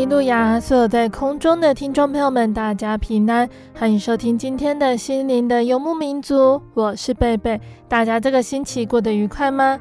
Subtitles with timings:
[0.00, 0.58] 利路亚！
[0.58, 6.58] 所有在空中的听众朋友们，大家平安，欢迎收听今天的心灵的游牧民族。
[6.72, 9.78] 我是贝贝，大家这个星期过得愉快吗？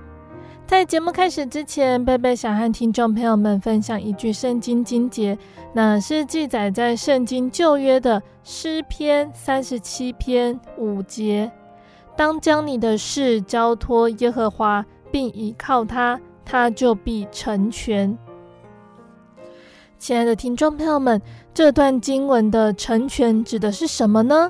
[0.68, 5.38] 在节目开始之前，贝贝想和听众朋友们分享一句圣经经节，
[5.72, 11.50] 那是记载在圣经旧约的诗篇三十七篇五节：
[12.18, 18.18] 当将你的事交托耶和华，并倚靠他，他就必成全。
[20.00, 21.22] 亲爱的听众朋友们，
[21.54, 24.50] 这段经文的成全指的是什么呢？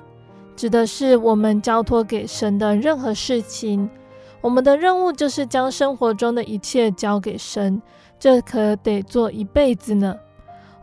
[0.55, 3.89] 指的是我们交托给神的任何事情。
[4.41, 7.81] 我们的任务就是将生活中的一切交给神，
[8.19, 10.15] 这可得做一辈子呢。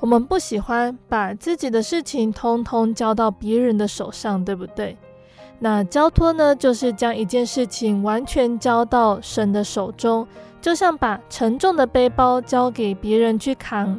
[0.00, 4.96] 我们不喜欢把自己的事情通通交到别人的手上，对不对？
[5.60, 10.26] 那交托呢，就是将一件事情完全交到神的手中，
[10.60, 13.98] 就像把沉重的背包交给别人去扛。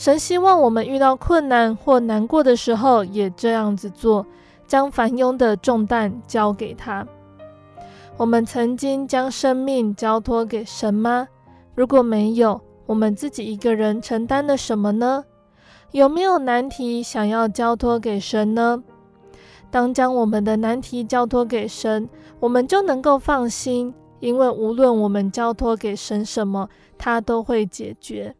[0.00, 4.24] 神希望我们遇到困难或难过的时候，也这样子做，
[4.66, 7.06] 将烦忧的重担交给他。
[8.16, 11.28] 我们曾经将生命交托给神吗？
[11.74, 15.22] 如果没有，我们自己一个人承担了什么呢？
[15.90, 18.82] 有没有难题想要交托给神呢？
[19.70, 28.34] 当将我们的难题交托给神，我们就能够放心，因为无论我们交托给神什么，他都会解决。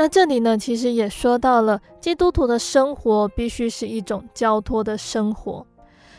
[0.00, 5.66] 那这里呢，其实也说到了，基督徒的生活必须是一种交托的生活，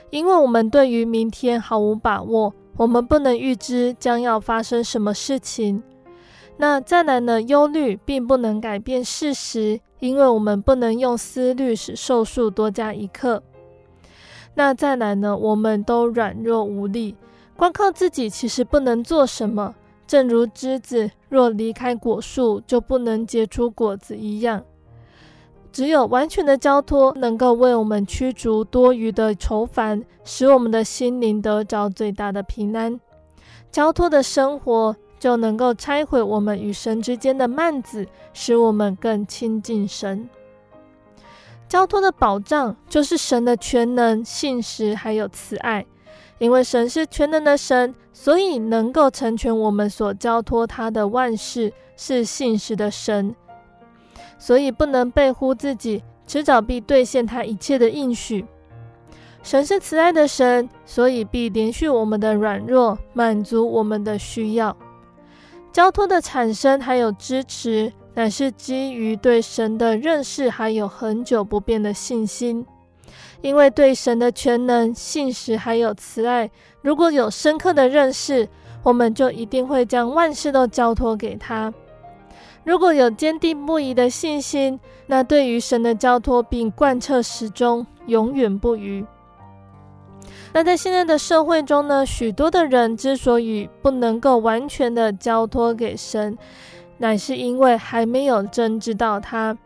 [0.10, 5.82] 因为我们对于明天毫无把握，我们不能预知将要发生什么事情。
[6.58, 13.42] 那再来呢，忧虑并不能改变事实，因为我们不能用思虑使寿数多加一刻。
[14.56, 17.16] 那再来呢，我们都软弱无力，
[17.56, 19.74] 光靠自己其实不能做什么。
[20.10, 24.66] 正如枝子若离开果树，就不能结出果子一样。
[25.72, 33.00] 只有完全的交托，能够为我们驱逐多余的愁烦，使我们的心灵得着最大的平安。
[33.72, 40.28] 交托的生活，就能够拆毁我们与神之间的幔子，使我们更亲近神。
[41.68, 45.86] 交托的保障，就是神的全能、信实还有慈爱。
[46.40, 53.36] 因为神是全能的神，所以能够成全我们所交托他的万事，是信实的神，
[54.38, 58.46] 所以不能背乎自己，迟早必兑现他一切的应许。
[59.44, 64.76] 神是慈爱的神，所以必怜恤我们的软弱，满足我们的需要。
[65.72, 72.66] 交托的产生还有支持，乃是基于对神的认识，还有恒久不变的信心。
[73.42, 76.50] 因为对神的全能、信实还有慈爱，
[76.82, 78.48] 如果有深刻的认识，
[78.84, 81.74] 我们就一定会将万事都交托给他。
[82.66, 84.78] 如果有坚定不移的信心，
[85.08, 89.06] 那对于神的交托并贯彻始终，永远不渝。
[90.52, 96.38] 那在现在的社会中呢，许多的人之所以不能够完全的交托给神，
[96.98, 99.58] 乃是因为还没有真知道他。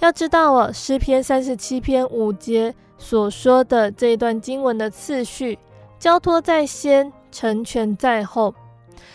[0.00, 2.74] 要知道哦，诗篇三十七篇五节。
[3.02, 5.58] 所说的这一段经文的次序，
[5.98, 8.54] 交托在先，成全在后。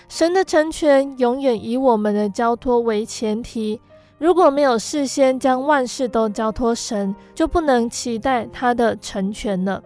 [0.10, 3.80] 神的成全永远以我们的交托为前提。
[4.18, 9.82] 如果没有事先将万事都交托神，就不能期待他的成全了。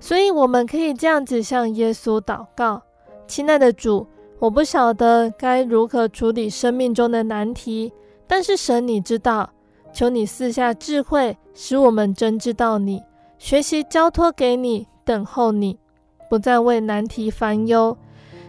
[0.00, 2.82] 所以，我们可以这样子向耶稣祷告：
[3.26, 4.06] 亲爱的主，
[4.38, 7.92] 我不晓得该如何处理生命中的难题，
[8.26, 9.50] 但是神你知道，
[9.92, 13.02] 求你赐下智慧，使我们真知道你，
[13.38, 15.78] 学习交托给你，等候你，
[16.28, 17.96] 不再为难题烦忧，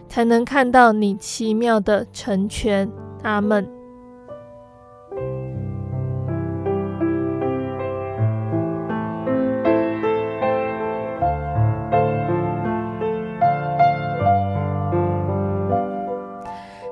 [0.08, 2.90] 才能看到你奇妙的成全。
[3.22, 3.68] 阿门。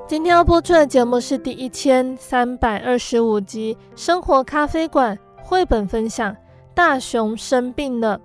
[0.05, 6.35] 今天要播出的节目是第一千三百二十五集《生活咖啡馆》绘本分享。
[6.77, 8.21] 大熊生病了。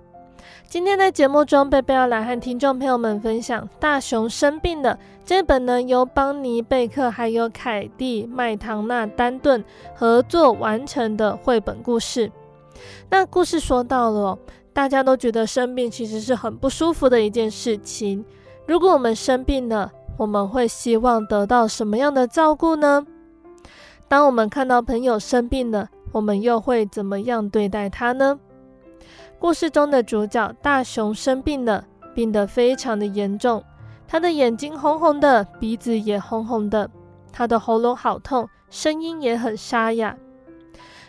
[0.67, 4.93] 今天在节目中，贝贝要来和听众朋友们分享《大熊生病了》
[5.25, 9.65] 这本呢，由邦尼贝克还有凯蒂麦唐纳丹顿
[9.95, 12.31] 合作完成的绘本故事。
[13.09, 14.37] 那故事说到了，
[14.71, 18.23] 大家都觉得生病其实是很不舒服的一件事情。
[18.67, 23.03] 如果我们生病了，我们会希望得到什么样的照顾呢？
[24.07, 28.39] 当我们看到朋友生病了，我们又会怎么样对待他呢？
[29.39, 33.61] 故事中的主角大熊生病了，病得非常的严重，
[34.07, 36.89] 他的眼睛红红的，鼻子也红红的，
[37.31, 40.15] 他的喉咙好痛，声音也很沙哑。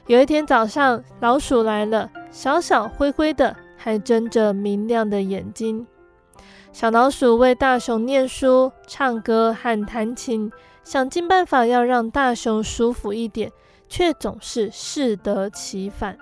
[0.06, 5.86] 有一天早上，老鼠来了，小小灰灰的，还睁着明亮的眼睛。
[6.72, 10.50] 小老鼠为大熊念书、唱歌和弹琴，
[10.82, 13.52] 想尽办法要让大熊舒服一点，
[13.94, 16.18] 却总是适得其反。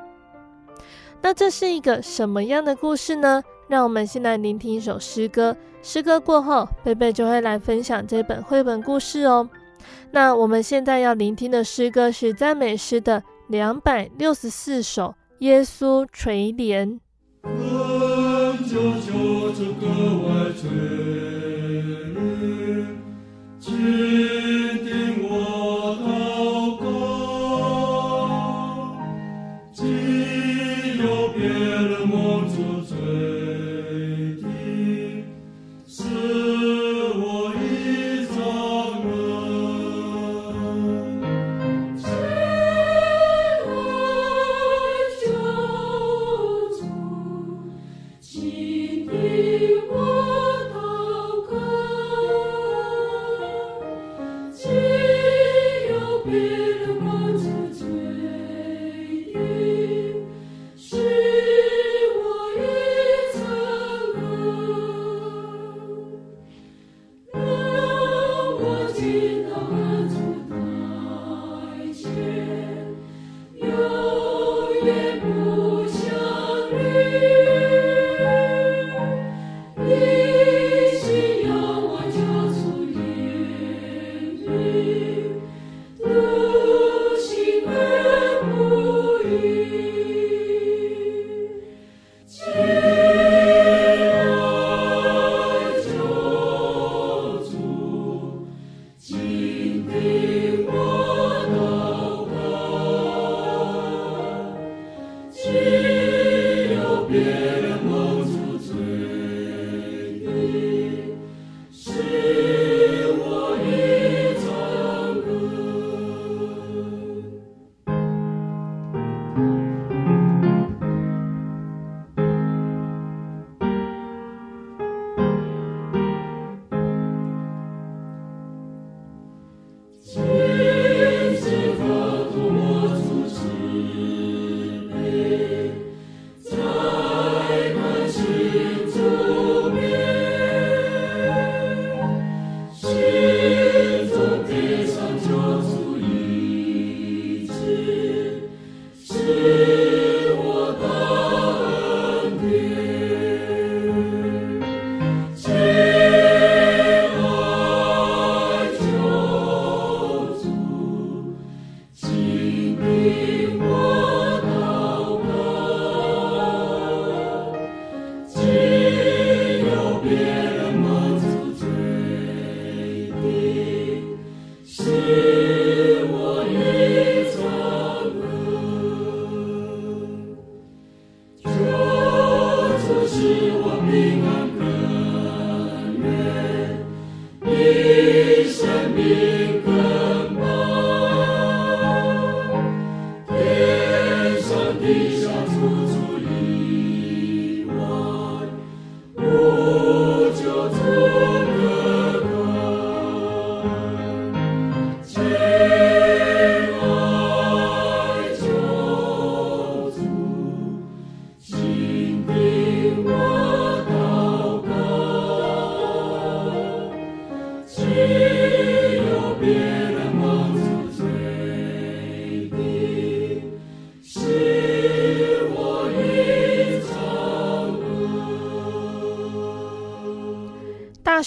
[1.22, 3.42] 那这是一个什么样的故事呢？
[3.66, 5.56] 让我们先来聆听一首诗歌。
[5.80, 9.48] 诗歌过后，贝贝就会来分享这本绘本故事哦。
[10.10, 15.04] 那我们现在要聆听的诗歌是赞美诗的两百六十四首
[15.38, 16.86] 《耶稣垂怜》。
[18.68, 19.86] 求求这个
[20.26, 20.68] 外垂
[22.12, 22.84] 怜，
[31.34, 32.81] 有别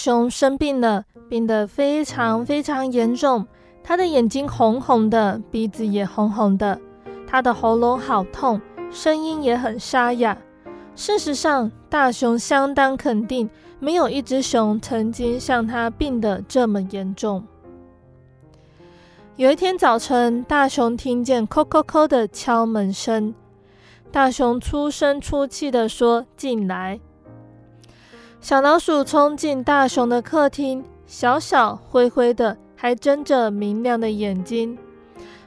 [0.06, 3.44] 熊生病了，病得非常非常严重。
[3.82, 6.80] 他的眼睛红红的，鼻子也红红的，
[7.26, 8.60] 他的喉咙好痛，
[8.92, 10.38] 声音也很沙哑。
[10.94, 17.44] 事实上，大熊相当肯定，没有一只熊曾经像他病得这么严重。
[19.34, 23.34] 有一天早晨，大熊听见“叩叩叩”的敲门声，
[24.12, 27.00] 大熊粗声粗气地说：“进来。”
[28.46, 32.56] 小老鼠冲进大熊的客厅，小小灰灰的。
[32.76, 34.78] 还睁着明亮的眼睛，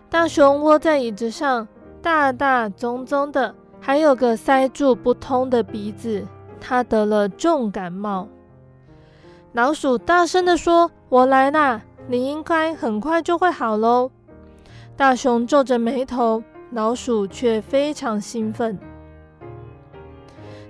[0.10, 1.66] 大熊窝在椅子上，
[2.02, 6.28] 大大棕棕的，还有个塞住不通的鼻子。
[6.60, 8.28] 它得了重感冒。
[9.54, 14.12] 老鼠大声地说：“我来啦，你应该很快就会好喽。”
[14.98, 18.78] 大熊皱着眉头，老鼠却非常兴奋。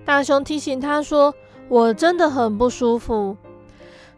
[0.06, 1.34] 大熊提醒他说
[1.70, 3.38] ：“我真的很不舒服。”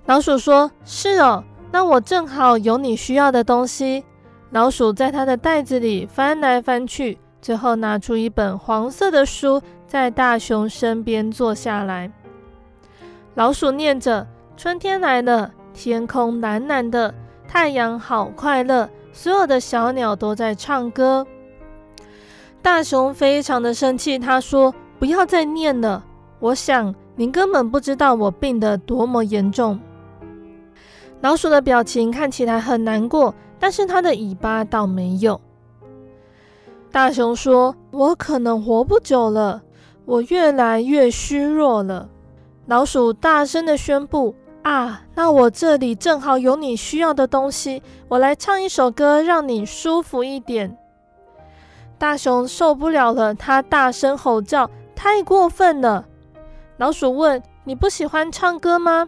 [0.07, 1.43] 老鼠说：“是哦。”
[1.73, 4.03] 那我正好有你需要的东西。
[4.49, 12.11] 老鼠在它的袋子里翻来翻去，最后拿出一本黄色的书，在大熊身边坐下来。
[13.35, 14.27] 老鼠念着
[14.57, 17.13] ：“春天来了，天空蓝蓝的，
[17.47, 21.25] 太阳好快乐，所有的小鸟都在唱歌。”
[22.61, 26.03] 大熊非常的生气，他说：“不要再念了，
[26.39, 29.79] 我想您根本不知道我病得多么严重。”
[31.21, 35.39] 老鼠的表情看起来很难过，但是它的尾巴倒没有。
[36.91, 39.61] 大熊说：“我可能活不久了，
[40.05, 42.09] 我越来越虚弱了。”
[42.65, 50.75] 老鼠大声地宣布：“啊，那我这里正好有你需要的东西，我来唱一首歌，让你舒服一点。”
[51.99, 56.07] 大熊受不了了，他大声吼叫：“太过分了！”
[56.81, 59.07] 老鼠问：“你不喜欢唱歌吗？”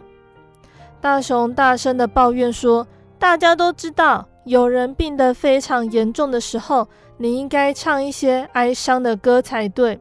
[1.02, 2.86] 大熊大声地抱怨说
[3.18, 9.98] ：“大家都知道，有人病得非常严重的时候，你应该唱一些哀伤的歌才对。”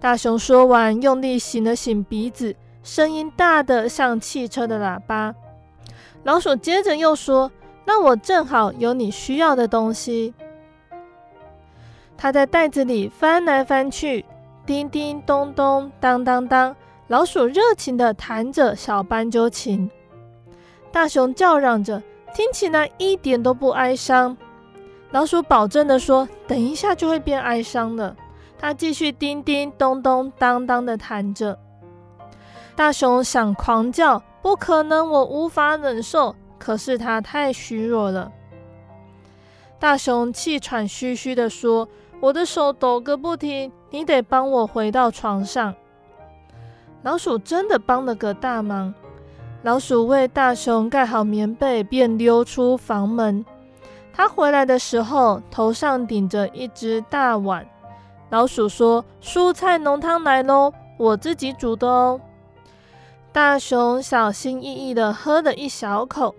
[0.00, 5.34] 大熊说完，用力擤了擤鼻子，声音大得像汽车的喇叭。
[6.22, 7.52] 老鼠接着又说
[7.84, 10.32] ：“那我正好有你需要的东西。”
[12.16, 14.24] 他在袋子里翻来翻去，
[14.64, 16.74] 叮叮咚咚，当当当，
[17.08, 19.88] 老鼠热情地弹着小斑鸠琴。
[20.90, 22.02] 大熊叫嚷着，
[22.34, 24.36] 听起来一点都不哀伤。
[25.12, 28.16] 老鼠保证地说：“等一下就会变哀伤了。”
[28.58, 31.58] 他继续叮叮咚咚当当地弹着。
[32.74, 38.32] 大熊想狂叫：“不可能，我无法忍受。”可是他太虚弱了。
[39.78, 41.86] 大熊气喘吁吁地说
[42.18, 45.72] ：“我的手抖个不停，你得帮我回到床上。”
[47.06, 48.92] 老鼠真的帮了个大忙。
[49.62, 53.44] 老鼠为大熊盖好棉被，便溜出房门。
[54.12, 57.64] 他回来的时候，头上顶着一只大碗。
[58.28, 62.20] 老鼠说：“蔬菜浓汤来喽，我自己煮的哦。”
[63.30, 66.34] 大熊小心翼翼地喝了一小口，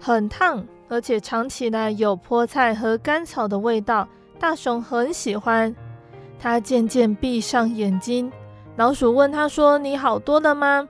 [0.00, 4.08] 很烫，而且尝起来有菠菜和甘草的味道。
[4.40, 5.72] 大熊很喜欢。
[6.40, 8.32] 他渐渐闭上眼睛。
[8.76, 10.88] 老鼠问他说：“你好多了吗？”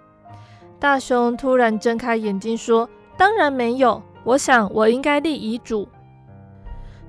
[0.78, 5.88] 大熊突然睁开眼睛说：“当然没有，我想我应该立遗嘱。”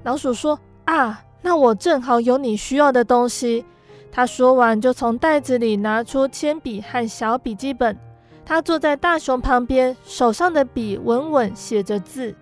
[0.03, 3.65] 老鼠说：“啊，那我正好有你需要的东西。”
[4.11, 7.97] 他说完，就从袋子里拿出铅笔和小笔记本。
[8.45, 12.35] 他坐在大熊旁边，手上的笔稳稳写着字。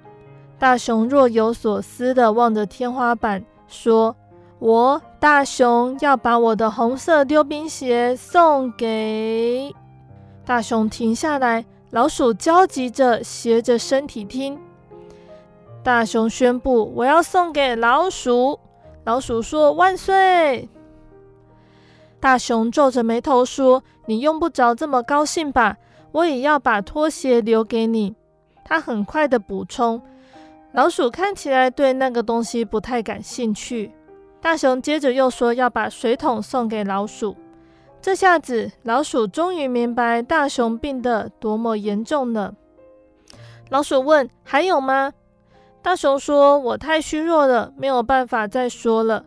[0.57, 4.15] 大熊若有所思地望着天花板，说
[4.59, 9.71] ：“我大熊要把我的红色溜冰鞋送给……”
[10.43, 14.59] 大熊停下来，老鼠焦急着斜着身体听。
[15.83, 18.59] 大熊宣布：“我要送给老鼠。”
[19.05, 20.67] 老鼠说：“万岁！”
[22.19, 25.77] 大熊皱着眉头说：“你用不着这么高兴吧？
[26.13, 28.15] 我也要把拖鞋留给你。”
[28.65, 30.01] 他很快的补充
[30.73, 33.91] ：“老鼠看起来对那个东西不太感兴趣。”
[34.41, 37.37] 大熊接着又说：“要把水桶送给老鼠。”
[38.01, 42.55] 这下子，老鼠终于明白大熊病得多么严重了。
[43.69, 45.13] 老鼠问：“还有吗？”
[45.83, 49.25] 大熊说：“我太虚弱了，没有办法再说了。”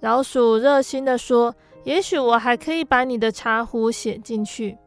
[0.00, 4.78] 老鼠热心地说：“也许我还可以把你的茶壶写进去。”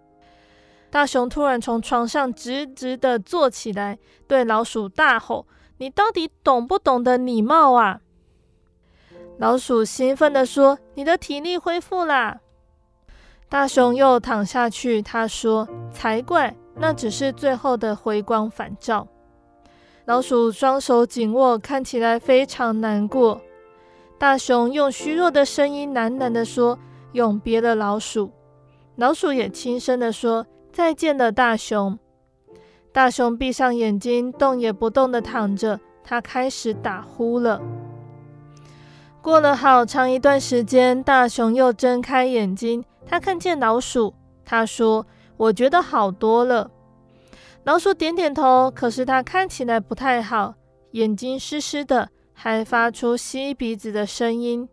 [0.89, 5.45] 大熊突然从床上直直地坐起来，对老鼠大吼
[5.77, 8.01] ：“你到底懂不懂得礼貌啊？”
[9.39, 12.41] 老鼠兴奋地说：“你的体力恢复啦！”
[13.47, 16.53] 大熊又躺下去，他说：“才怪！
[16.75, 19.07] 那只是最后的回光返照。
[20.03, 23.39] 老鼠双手紧握，看起来非常难过。
[24.17, 26.77] 大熊用虚弱的声音喃喃地说
[27.13, 28.29] ：“永别了，老鼠。”
[28.97, 31.97] 老鼠也轻声地说：“再见了，大熊。”
[32.91, 35.79] 大熊闭上眼睛，动也不动地躺着。
[36.03, 37.61] 他开始打呼了。
[39.21, 44.13] 过了好长一段时间，大熊又睁开眼睛，他看见老鼠。
[44.45, 45.05] 他说
[45.37, 46.71] ：“我觉得好多了。”
[47.65, 50.55] 老鼠点点头，可是它看起来不太好，
[50.91, 52.09] 眼睛湿湿的。
[52.41, 54.69] 还发出吸鼻子的声音。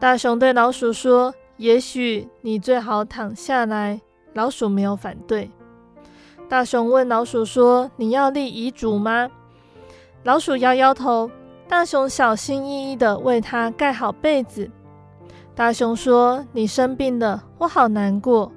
[0.00, 4.00] 大熊对老鼠说：“也许你最好躺下来。”
[4.34, 5.48] 老鼠没有反对。
[6.48, 9.30] 大熊问老鼠说：“你要立遗嘱吗？”
[10.24, 11.30] 老鼠摇摇头。
[11.70, 14.68] 大熊小心翼翼地为它盖好被子。
[15.54, 18.50] 大熊说：“你生病了，我好难过。”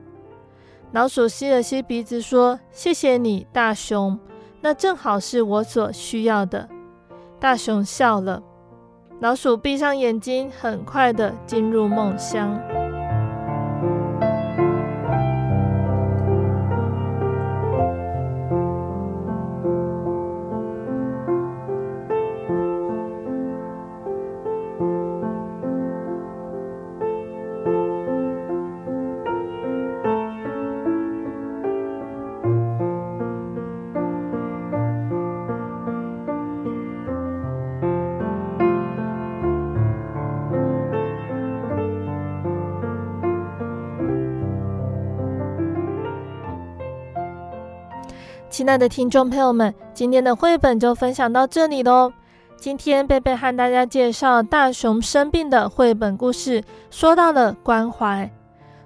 [0.93, 4.17] 老鼠吸了吸鼻子说：“谢谢你，大熊，
[4.61, 6.67] 那正好是我所需要的。”
[7.39, 8.41] 大熊笑了，
[9.19, 12.59] 老鼠闭上眼睛，很快的进入梦乡。
[48.63, 52.13] 亲爱的听众朋友们，今天的绘本就分享到这里喽。
[52.55, 58.31] 今天贝贝和大家介绍大熊生病的绘本故事，说到了关怀。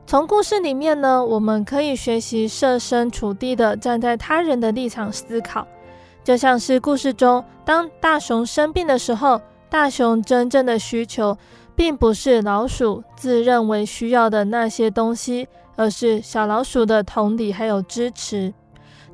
[0.07, 5.67] 从故事里面呢，我们可以学习设身处地的站在他人的立场思考。
[6.23, 11.37] 就像是故事中，当大熊生病的时候，大熊真正的需求，
[11.75, 18.51] 并不是老鼠自认为需要的那些东西，而是小老鼠的同理还有支持。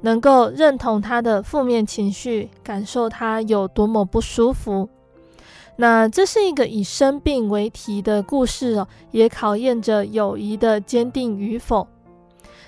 [0.03, 4.89] 能够认同他的负面情绪，感受他有多么不舒服。
[5.77, 11.87] 那这是一个以生病为题的故事哦，也考验着友谊的坚定与否。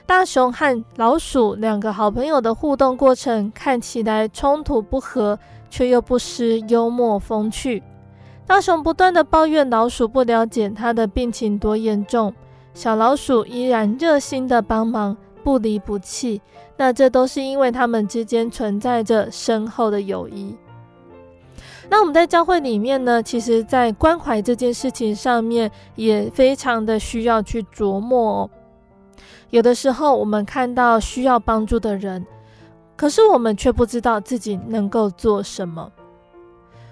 [0.05, 5.37] 大熊和老鼠两个好朋友的互动过程看起来冲突不和，
[5.69, 7.83] 却又不失幽默风趣。
[8.47, 12.33] 大熊不断地抱怨老鼠不了解他的病情多严重，
[12.73, 15.17] 小老鼠依然热心地帮忙。
[15.45, 16.41] 不离不弃，
[16.75, 20.57] 那这都是因为他们之间存在着深厚的友谊。
[21.87, 28.49] 那我们在教会里面呢，其实，在关怀这件事情上面，也非常的需要去琢磨哦。
[29.51, 32.25] 有的时候，我们看到需要帮助的人，
[32.95, 35.91] 可是我们却不知道自己能够做什么，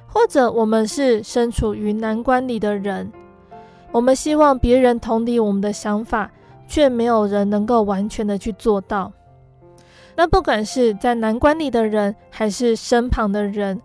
[0.05, 3.11] 或者我们是身处于难关里的人，
[3.91, 6.29] 我们希望别人同理我们的想法。
[6.73, 9.11] 却没有人能够完全的去做到。
[10.15, 13.79] 那不管是在难关里的人，还是身旁的人，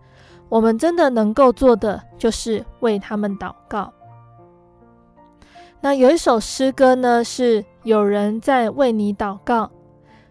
[0.48, 3.92] 我们真的能够做的，就是为他们祷告。
[5.83, 9.70] 那有一首诗歌呢，是有人在为你祷告。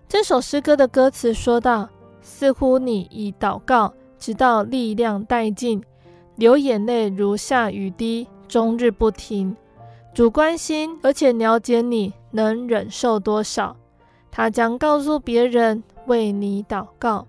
[0.10, 1.88] 这首诗歌的歌词说道：
[2.24, 5.84] 似乎你已祷告，直到力量殆尽，
[6.38, 9.56] 流眼泪如下雨滴，终日不停。
[10.12, 13.76] 主关心而且了解你能忍受多少，
[14.32, 17.28] 他将告诉别人为你祷告。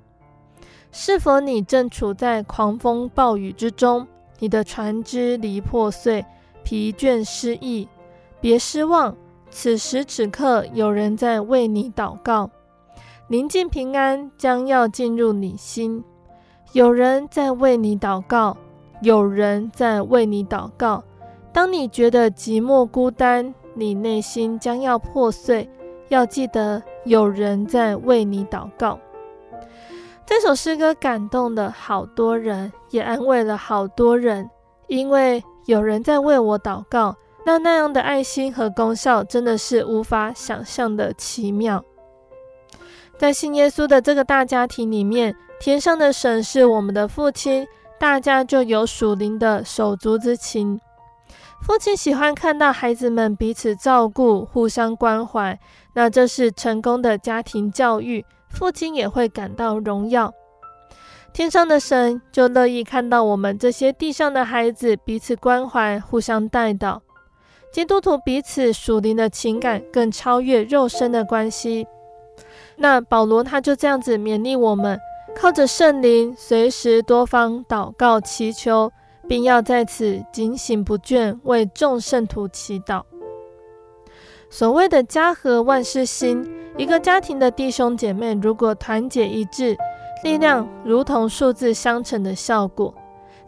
[0.91, 4.07] 是否你正处在狂风暴雨之中？
[4.39, 6.25] 你的船只离破碎，
[6.63, 7.89] 疲倦失意。
[8.41, 9.17] 别失望，
[9.51, 12.51] 此时此刻有人在为你祷告。
[13.27, 16.03] 宁静平安将要进入你心，
[16.73, 18.57] 有人在为你祷告，
[19.03, 21.03] 有人在为你祷告。
[21.53, 25.71] 当你觉得寂寞孤单，你内心将要破碎，
[26.09, 28.99] 要记得有人在为你祷告。
[30.27, 34.51] 这首诗歌感动了好多人，也安慰了好多人，
[34.89, 37.17] 因为有人在为我祷告。
[37.47, 41.83] 那那样的爱心和功效，真的是无法想象的奇妙。
[43.17, 47.67] 在信耶稣的这个大家庭里面，天上的神是我们的父亲，
[47.99, 50.79] 大家就有属灵的手足之情。
[51.61, 55.59] 父亲喜欢看到孩子们彼此照顾、互相关怀，
[55.95, 58.25] 那这是成功的家庭教育。
[58.49, 60.33] 父亲也会感到荣耀。
[61.35, 67.03] 天上的神就乐意看到我们这些地上的孩子彼此关怀、互相带导。
[67.71, 71.87] 基督徒彼此属灵的情感更超越肉身的关系。
[72.77, 74.99] 那保罗他就这样子勉励我们，
[75.37, 78.91] 靠着圣灵，随时多方祷告祈求，
[79.29, 83.03] 并要在此警醒不倦，为众圣徒祈祷。
[84.51, 89.77] 所谓的家和万事兴，一个家庭的弟兄姐妹如果团结一致，
[90.25, 92.95] 力量如同数字相乘的效果。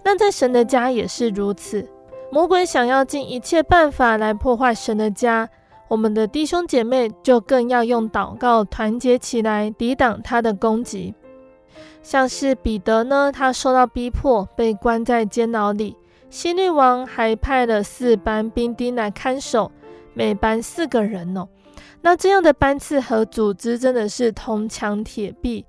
[0.04, 1.88] 那在神的家也是如此。
[2.30, 5.48] 魔鬼想要尽一切办法来破坏神的家，
[5.88, 11.14] 我们的弟兄姐妹就更要用祷告团结起来，抵挡他的攻击。
[12.02, 15.96] 像是彼得呢，他受到逼迫，被关在监牢里，
[16.28, 19.70] 希律王还派了四班兵丁来看守。
[20.12, 21.46] 每班四个人哦，
[22.02, 25.64] 那这样的班次和组织真的是铜墙铁壁。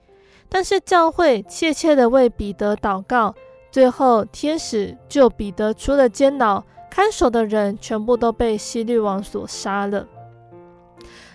[0.49, 3.33] 但是教会切切的为彼得祷告，
[3.71, 10.05] 最后天使救彼得出了监牢，看守的人全部都被希律王所杀了。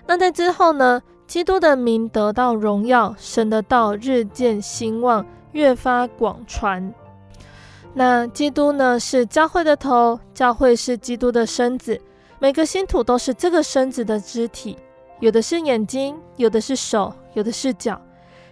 [0.06, 6.92] 那在之后呢，基督的名得到荣耀，神的道日渐兴旺，越发广传。
[7.92, 12.00] 那基督呢，是教会的头，教会是基督的身子。
[12.38, 14.76] 每个信徒都是这个身子的肢体，
[15.20, 18.00] 有的是眼睛，有的是手，有的是脚。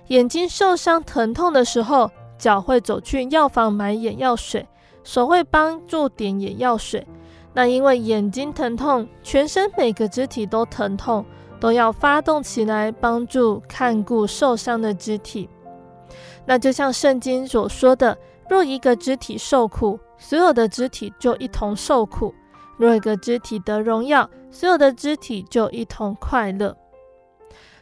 [0.09, 4.67] 眼睛受伤疼痛的时候，脚会走去药房买眼药水，
[5.05, 7.07] 手会帮助点眼药水。
[7.53, 11.25] 那因为眼睛疼痛，全身每个肢体都疼痛，
[11.65, 15.49] 都要发动起来帮助看顾受伤的肢体。
[16.45, 18.19] 那就像圣经所说的：
[18.51, 22.35] 若一个肢体受苦，所有的肢体就一同受苦。
[22.77, 26.77] 若一个肢体得荣耀，所有的肢体就一同快乐。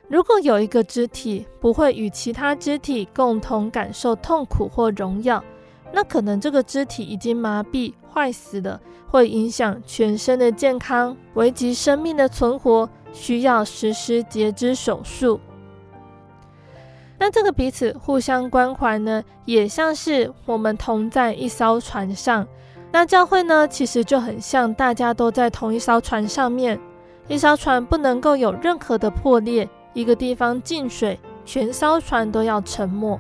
[0.07, 5.42] 如果有一个肢体不会与其他肢体共同感受痛苦或荣耀，
[5.92, 15.40] 那可能这个肢体已经麻痹、坏死了，会影响全身的健康，危及生命的存活，需要实施截肢手术。
[17.18, 22.46] 那这个彼此互相关怀呢，也像是我们同在一艘船上。
[22.90, 26.79] 那教会呢，其实就很像大家都在同一艘船上面，
[27.29, 33.18] 一艘船不能够有任何的破裂，一个地方进水，全艘船都要沉没。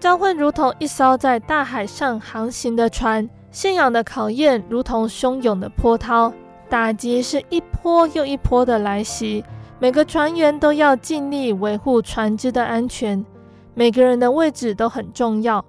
[0.00, 6.32] 教会如同一艘在大海上航行的船，信仰的考验如同汹涌的波涛，
[6.74, 9.44] 打击是一波又一波的来袭，
[9.78, 13.24] 每个船员都要尽力维护船只的安全，
[13.74, 15.64] 每个人的位置都很重要。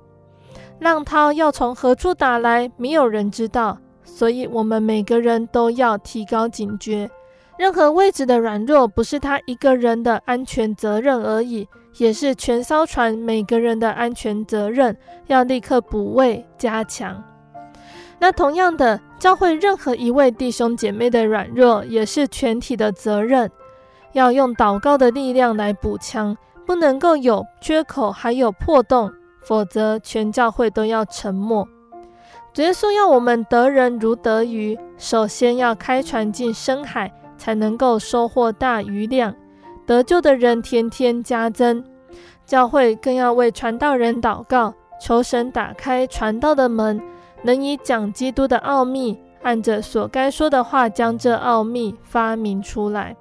[0.80, 7.08] 浪涛要从何处打来，没有人知道，所以我们每个人都要提高警觉。
[7.56, 17.24] 任何位置的软弱，不是他一个人的安全责任而已，也是全艘船每个人的安全责任，要立刻补位加强。
[18.20, 23.52] 那同样的，教会任何一位弟兄姐妹的软弱，也是全体的责任，
[24.14, 29.12] 要用祷告的力量来补强，不能够有缺口，还有破洞。
[29.42, 31.68] 否则，全教会都要沉默。
[32.52, 39.36] 主耶稣要我们得人如得鱼，首先要开船进深海，才能够收获大鱼量，
[39.86, 41.84] 得救的人天天加增。
[42.44, 47.00] 教会更要为传道人祷告，求神打开传道的门，
[47.46, 53.16] 能以讲基督的奥秘，按着所该说的话，将这奥秘发明出来。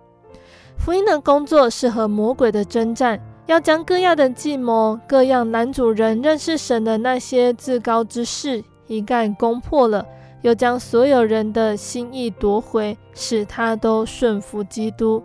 [0.78, 3.20] 福音的工作是和魔鬼的征战。
[3.46, 10.02] 要将各样的计谋、各样男主人认识神的那些自高之事一概攻破了，
[10.40, 15.22] 又将所有人的心意夺回，使他都顺服基督。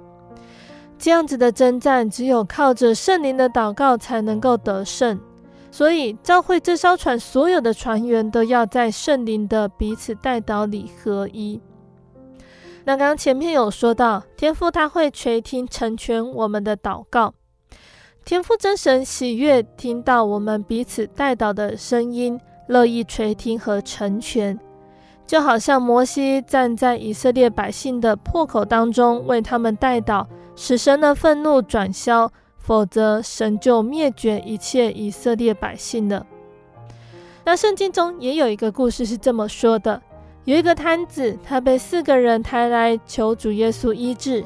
[0.97, 5.17] 这样子的征战，只有靠着圣灵的祷告才能够得胜。
[5.71, 11.61] 所以，教会这艘船所有的船员都要在圣灵的彼此代祷里合一。
[12.85, 17.33] 那刚刚前面有说到，天父他会垂听成全我们的祷告。
[18.25, 24.59] 天父真神喜悦听到我们彼此代祷的声音，乐意垂听和成全，
[25.25, 36.25] 就好像摩西站在以色列百姓的破口当中，为他们代祷，使神的愤怒转消，否则神就灭绝一切以色列百姓了。
[37.43, 39.99] 那圣经中也有一个故事是这么说的：
[40.43, 44.45] 有一个瘫子，他被四个人抬来求主耶稣医治。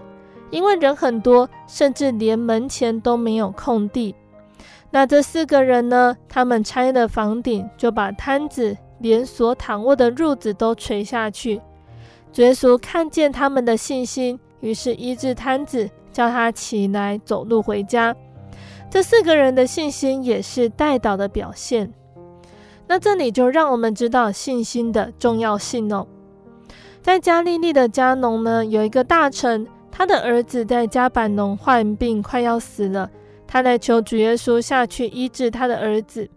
[0.51, 4.13] 因为人很多，甚至连门前都没有空地。
[4.91, 6.15] 那这四个人呢？
[6.29, 11.59] 他们拆了房顶，就把摊子连所躺卧的褥子都垂下去。
[12.35, 18.15] 耶稣看见他们的信心，于是医治摊子，叫他起来走路回家。
[18.89, 21.91] 这四个人的信心也是代祷的表现。
[22.87, 26.07] 那这里就让我们知道信心的重要性哦。
[27.01, 29.67] 在加利利的加农呢，有一个大臣。
[29.95, 33.07] 他的儿子在加板农患病，快要死了。
[33.45, 36.27] 他来求主耶稣下去医治他的儿子。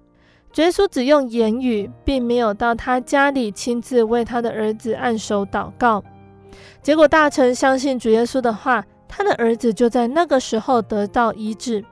[0.53, 6.05] 主耶稣只用言语，并没有到他家里亲自为他的儿子按手祷告。
[6.83, 11.85] 结果大臣相信主耶稣的话，他的儿子就在那个时候得到医治。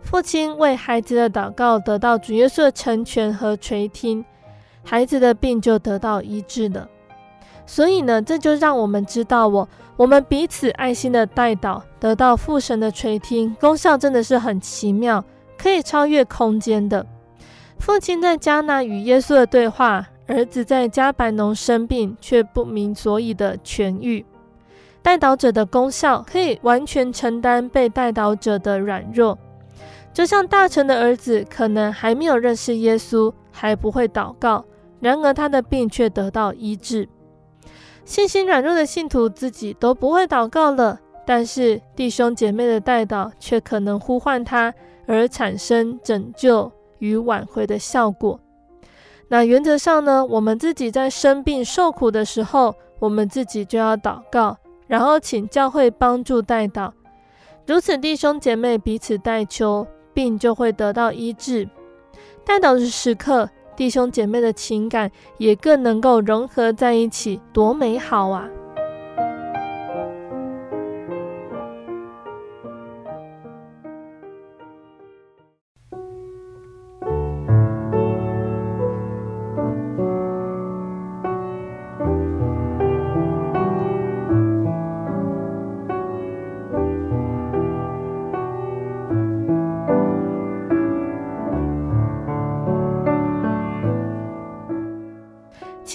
[0.00, 4.24] 父亲为孩子的祷告得到主耶稣的成全和垂听，
[4.82, 6.88] 孩子的病就得到医治了。
[7.64, 15.24] 所以呢，这就让我们知道我，我们彼此爱心的代祷，得到父神的垂听，功效真的是很奇妙，
[15.56, 17.06] 可以超越空间的。
[17.78, 24.26] 父亲在迦拿与耶稣的对话，儿子在迦百农生病却不明所以的痊愈。
[25.02, 29.36] 代祷者的功效可以完全承担被代祷者的软弱，
[30.12, 34.64] 就像大臣的儿子可能还没有认识耶稣，还不会祷告，
[35.00, 37.08] 然而他的病却得到医治。
[38.04, 44.72] 信心软弱的信徒自己都不会祷告了，但是弟兄姐妹的代祷却可能呼唤他，
[45.06, 48.38] 而产生拯救与挽回的效果。
[49.28, 54.58] 那原则上呢，我们自己在生病受苦的时候，我们自己就要祷告，
[54.92, 56.92] 然后请教会帮助代祷，
[57.66, 61.66] 如此弟兄姐妹彼此代求，病就会得到医治。
[62.44, 63.48] 代祷的时刻。
[63.74, 68.46] 弟兄姐妹的情感也更能够融合在一起，多美好啊！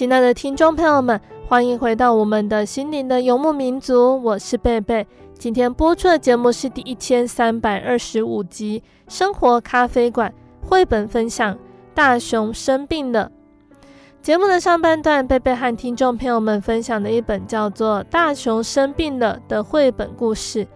[0.08, 5.06] 亲爱的听众朋友们，欢迎回到我们的心灵的游牧民族，我是贝贝。
[5.38, 8.82] 今天播出的节目是第一千三百二十五集
[9.14, 10.32] 《生活咖啡馆》
[10.66, 11.54] 绘本分享
[11.92, 13.30] 《大熊生病了》。
[14.22, 20.66] 节目的上半段，贝贝和听众朋友们分享的一本叫做《大熊生病了》的绘本故事，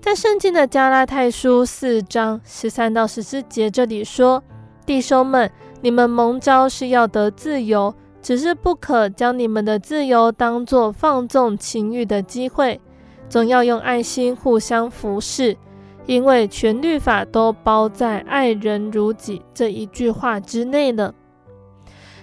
[0.00, 4.42] 在圣经的加拉太书四章十三到十四节这里说
[4.86, 5.50] ：“弟兄们，
[5.82, 12.80] 你们蒙召是要得自由。”只是不可将你们的自由当作放纵情欲的机会，
[13.28, 15.56] 总要用爱心互相服侍，
[16.06, 21.12] 因为全律法都包在“爱人如己”这一句话之内了。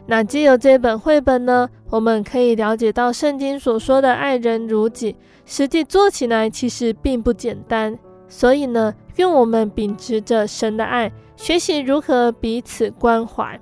[0.05, 7.99] 那借由这本绘本呢，我们可以了解到圣经所说的“爱人如己”，实际做起来其实并不简单。
[8.27, 13.59] 所以呢，愿我们秉持着神的爱，学习如何彼此关怀。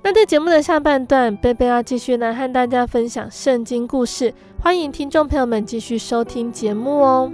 [0.00, 7.30] 那在节目的下半段，贝贝要继续来和大家分享圣经故事，欢迎听众朋友们继续收听节目哦。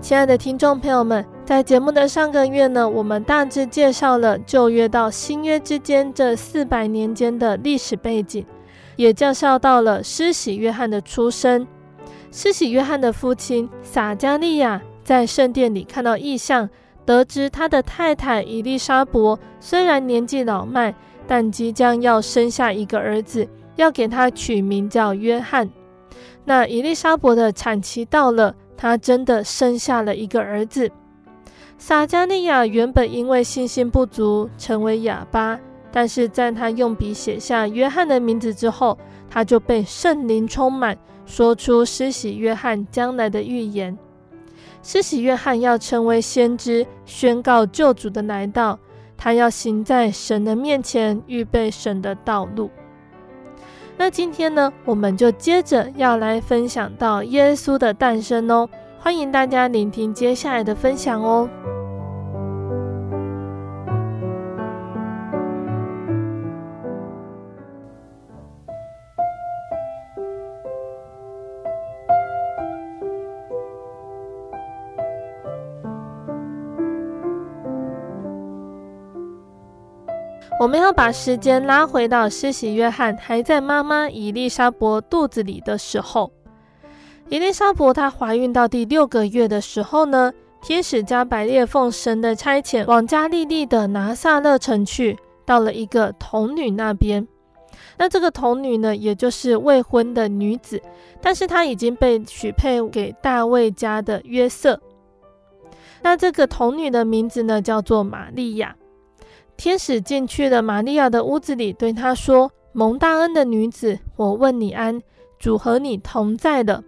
[0.00, 1.24] 亲爱的听众朋友们。
[1.50, 8.46] 在节目的上个月呢，我们大致介绍了旧约到新约之间这四百年间的历史背景，
[8.94, 11.66] 也介绍到了施洗约翰的出生。
[12.30, 16.70] 施洗约翰的父亲撒迦利亚在圣殿里看到异象，
[17.04, 20.94] 得知他的太太伊利莎伯虽然年纪老迈，
[21.26, 25.68] 但即将要生下一个儿子，要给他取名叫约翰。
[26.44, 30.88] 那伊利莎伯的产期到了，他真的生下了一个儿子。
[31.80, 35.58] 撒迦利亚原本因为信心不足成为哑巴，
[35.90, 38.98] 但是在他用笔写下约翰的名字之后，
[39.30, 43.96] 他就被圣灵充满，说出施洗约翰将来的预言。
[44.82, 48.78] 施洗约翰要成为先知，宣告救主的来到，
[49.16, 52.70] 他要行在神的面前，预备神的道路。
[53.96, 58.68] 那今天呢，我们就接着要来分享到耶稣的诞生哦。
[59.02, 61.48] 欢迎大家聆听接下来的分享哦。
[80.60, 86.30] 我们要把时间拉回到施洗约翰还在妈妈以利沙伯肚子里的时候。
[87.30, 97.26] 以利沙伯她怀孕到第六个月的时候呢，天使加百列奉神的差遣往加利利的拿撒勒城去，到了一个童女那边。
[97.96, 100.82] 那这个童女呢，也就是未婚的女子，
[101.20, 104.80] 但是她已经被许配给大卫家的约瑟。
[106.02, 108.74] 那这个童女的名字呢，叫做玛利亚。
[109.56, 115.00] 天使进去了玛利亚的屋子里，对她说：“蒙大恩的女子，我问你安，
[115.38, 116.82] 主和你同在的。”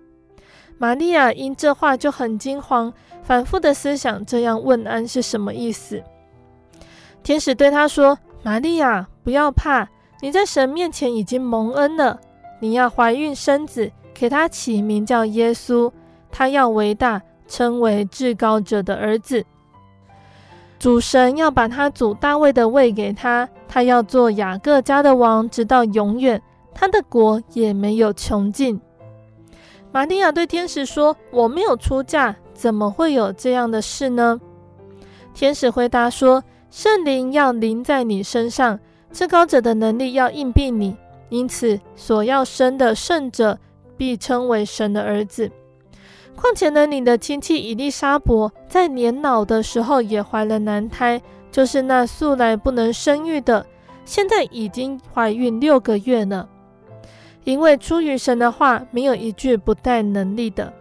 [0.82, 2.92] 玛利亚因这话就很惊慌，
[3.22, 6.02] 反复的思想这样问安是什么意思。
[7.22, 9.88] 天使对她说：“玛利亚，不要怕，
[10.20, 12.18] 你在神面前已经蒙恩了。
[12.58, 15.88] 你要怀孕生子，给他起名叫耶稣，
[16.32, 19.44] 他要为大。”称为至高者的儿子，
[20.78, 26.40] 主神要把他祖大卫的位给他，他要做雅各家的王，直到永远，
[26.74, 28.80] 他的国也没有穷尽。
[29.92, 34.40] 玛利亚对天使说：“我没有出嫁，怎么会有这样的事呢？”
[35.34, 38.80] 天使回答说：“圣灵要临在你身上，
[39.12, 40.96] 至高者的能力要应庇你，
[41.28, 43.58] 因此所要生的圣者
[43.98, 45.50] 必称为神的儿子。”
[46.34, 53.66] 况且呢，你的亲戚以利沙伯在年老的时候也怀了男胎，就是那素来不能生育的，
[54.06, 56.48] 现在已经怀孕六个月了。
[57.44, 60.72] 因为出于神的话，没有一句不带能力的。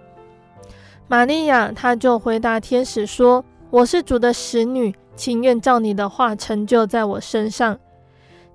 [1.07, 7.77] 玛利亚，她就回答天使说：“我是主的使女，情愿照你的话成就在我身上。”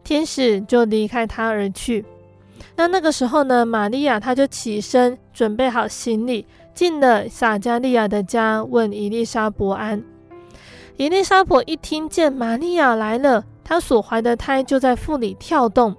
[0.05, 2.05] 天使就离开她而去。
[2.77, 6.47] 那那个时候呢，玛利亚她就起身，准备好行李。
[6.73, 10.03] 进了撒迦利亚的家，问以利沙伯安。
[10.99, 15.97] 以利沙伯一听见玛利亚来了，她所怀的胎就在腹里跳动。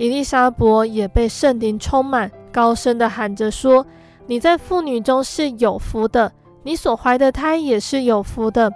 [0.00, 3.84] 伊丽莎伯也被圣灵充满，高声地喊着说
[4.26, 6.32] ：“你在妇女中是有福的，
[6.62, 8.72] 你所怀的胎也是有福的。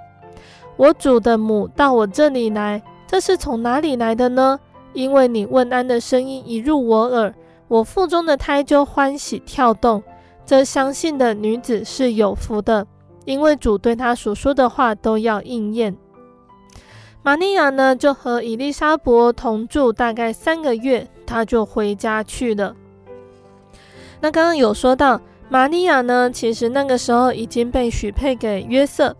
[0.76, 4.60] 我主的母到我这里来，这是从哪里来的呢？
[4.92, 7.34] 因为你问安的声音一入我耳，
[7.68, 10.02] 我腹中的胎就欢喜跳动。”
[10.44, 12.86] 这相信的女子是有福的，
[13.24, 15.96] 因为主对她所说的话都要应验。
[17.24, 22.76] 玛利亚呢，就和伊丽莎伯同住大概三个月，她就回家去了。
[24.20, 29.16] 那刚刚有说到，玛利亚呢，其实那个时候已经被许配给约瑟，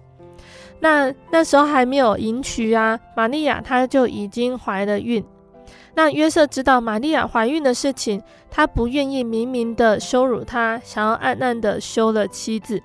[0.81, 5.25] 那那时候还没有迎娶啊，玛利亚她就已经怀了孕。
[5.95, 12.83] 那约瑟知道玛利亚怀孕的事情，他不愿意明明的羞辱她，想要暗暗的休了妻子。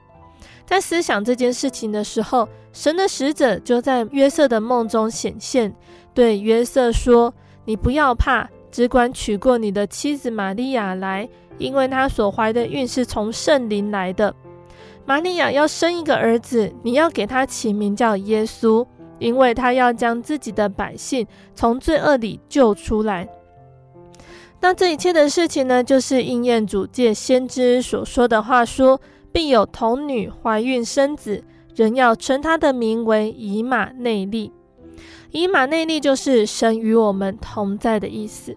[0.66, 5.74] 在思想这件事情的时候，神的使者就在约瑟的梦中显现，
[6.14, 7.34] 对约瑟说
[7.66, 11.28] ：“你不要怕，只管娶过你的妻子玛利亚来，
[11.58, 14.34] 因为她所怀的孕是从圣灵来的。
[15.06, 18.86] 玛利亚要生一个儿子，你要给他起名叫耶稣。”
[19.20, 23.28] 因为他要将自己的百姓从罪恶里救出来。
[24.62, 29.02] 那这一切的事情呢，就是应验主借先知所说的话说
[29.34, 31.44] ：“必有童女怀孕生子，
[31.80, 34.52] 人要称他的名为以马内利。”
[35.32, 38.56] 以马内利就是神与我们同在的意思。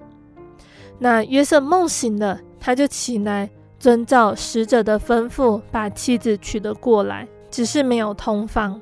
[0.99, 8.81] 那约瑟梦醒了，他就起来，遵照使者的吩咐，把妻子娶了过来，只是没有同房。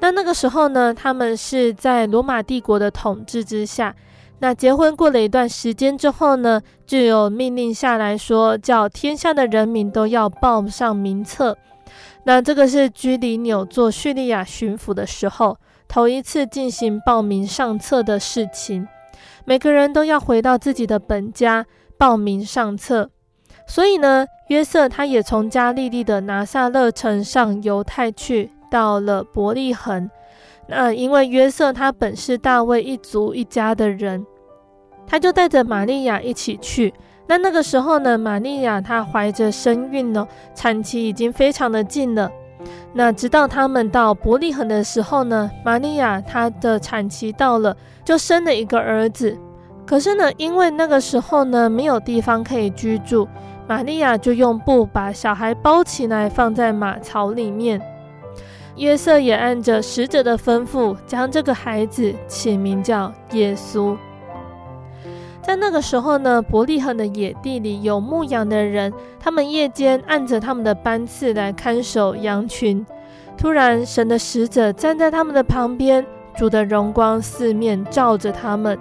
[0.00, 3.94] 那那个时候呢，他们是在罗马帝国的统治之下。
[4.40, 11.56] 那结婚过了一段时间之后呢，就有命令下来说，叫天下的人民都要报上名册。
[12.24, 15.56] 那这个是居里纽做叙利亚巡抚的时候，
[15.88, 18.86] 头一次进行报名上册的事情。
[19.44, 21.66] 每个人都要回到自己的本家
[21.98, 23.10] 报名上册。
[23.66, 28.50] 所以呢，约瑟他也从加利利的拿撒勒城上犹太去。
[28.70, 30.08] 到了伯利恒，
[30.68, 34.24] 那因为约瑟他本是大卫一族一家的人，
[35.08, 36.94] 他就带着玛利亚一起去。
[37.30, 42.28] 那那个时候呢，玛利亚她怀着身孕了，产期已经非常的近了。
[42.92, 49.38] 那直到他们到伯利恒的时候呢，玛利亚她的产期到了，就生了一个儿子。
[49.86, 53.28] 可是呢，因为那个时候呢，没有地方可以居住，
[53.68, 57.80] 玛利亚就用布把小孩包起来，放在马槽里面。
[58.74, 63.96] 约瑟也按着使者的吩咐，将这个孩子起名叫耶稣。
[65.50, 72.86] 在那个时候呢，伯利恒的野地里有牧羊的人，他们夜间按着他们的班次来看守羊群。
[73.36, 78.78] 突然，神的使者站在他们的旁边，主的荣光四面照着他们。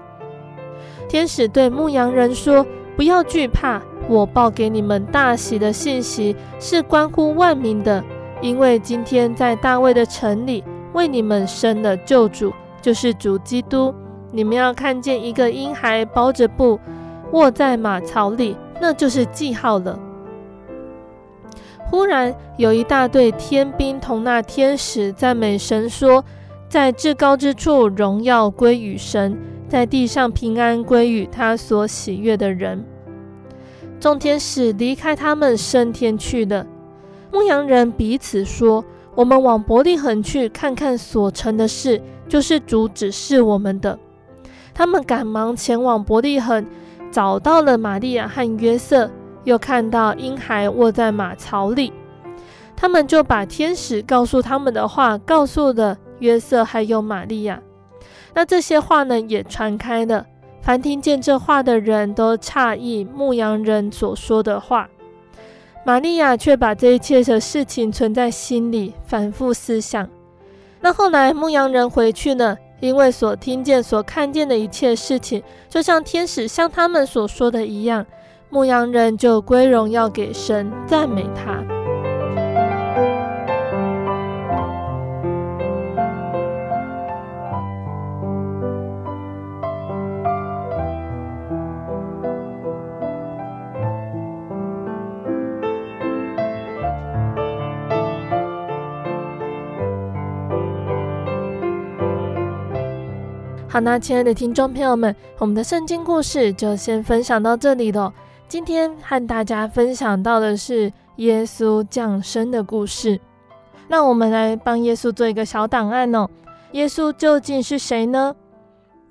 [1.07, 2.63] 天使对牧羊人说
[2.95, 8.03] ：“不要惧怕，我报给你们大喜的信息，是关乎万民的。”
[8.43, 10.63] 因为今天在大卫的城里
[10.93, 13.91] 为你们生的救主，就是主基督。
[14.31, 16.79] 你们要看见一个婴孩包着布，
[17.31, 19.99] 卧在马槽里，那就是记号了。
[21.89, 26.23] 忽然有一大队天兵同那天使赞美神说
[26.69, 29.35] ：“在至高之处荣耀归于神，
[29.67, 32.85] 在地上平安归于他所喜悦的人。”
[33.99, 36.65] 众天使离开他们升天去了。
[37.31, 43.97] 牧羊人彼此说：“我们往伯利恒去，看看所成的事，就是主指示我们的。”
[44.79, 46.65] 他们赶忙前往伯利恒，
[47.11, 49.11] 找到了玛利亚和约瑟。
[49.43, 51.91] 又看到婴孩卧在马槽里，
[52.77, 57.61] 他们就把天使告诉他们的话告诉了约瑟还有玛利亚。
[58.33, 60.25] 那这些话呢，也传开了，
[60.61, 64.87] 凡听见这话的人都诧异牧羊人所说的话。
[65.83, 70.07] 玛利亚却把这一切的事情存在心里，反复思想。
[70.79, 78.05] 那后来牧羊人回去了，因为所听见、所看见的一切事情，就像天使向他们所说的一样。
[78.49, 81.78] 牧羊人就归荣耀给神，赞美他。
[103.71, 108.11] 好，那亲爱的听众朋友们，我们的圣经故事就先分享到这里了。
[108.47, 113.21] 今天和大家分享到的是耶稣降生的故事。
[113.87, 116.27] 那我们来帮耶稣做一个小档案哦。
[116.71, 118.35] 耶稣究竟是谁呢？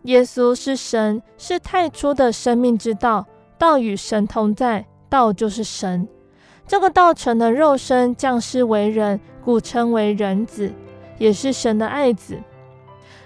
[0.02, 3.24] 耶稣是神，是太初的生命之道，
[3.58, 6.08] 道与神同在，道就是神。
[6.66, 10.72] 这个道成了肉身，降世为人，故称为人子，
[11.16, 12.36] 也是神的爱子。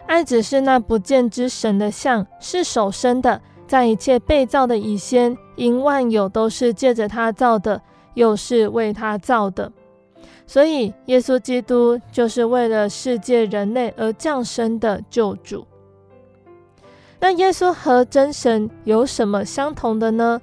[0.07, 3.41] 爱只是那不见之神的像，是手生的。
[3.67, 7.81] 在一切被造的以先，因万有都是借着他造的，
[8.15, 9.73] 又是为他造的。
[10.47, 15.67] 所以，耶稣基督就是为了世界人类而降生的救主。
[17.19, 20.43] 那耶稣和真神有什么相同的呢？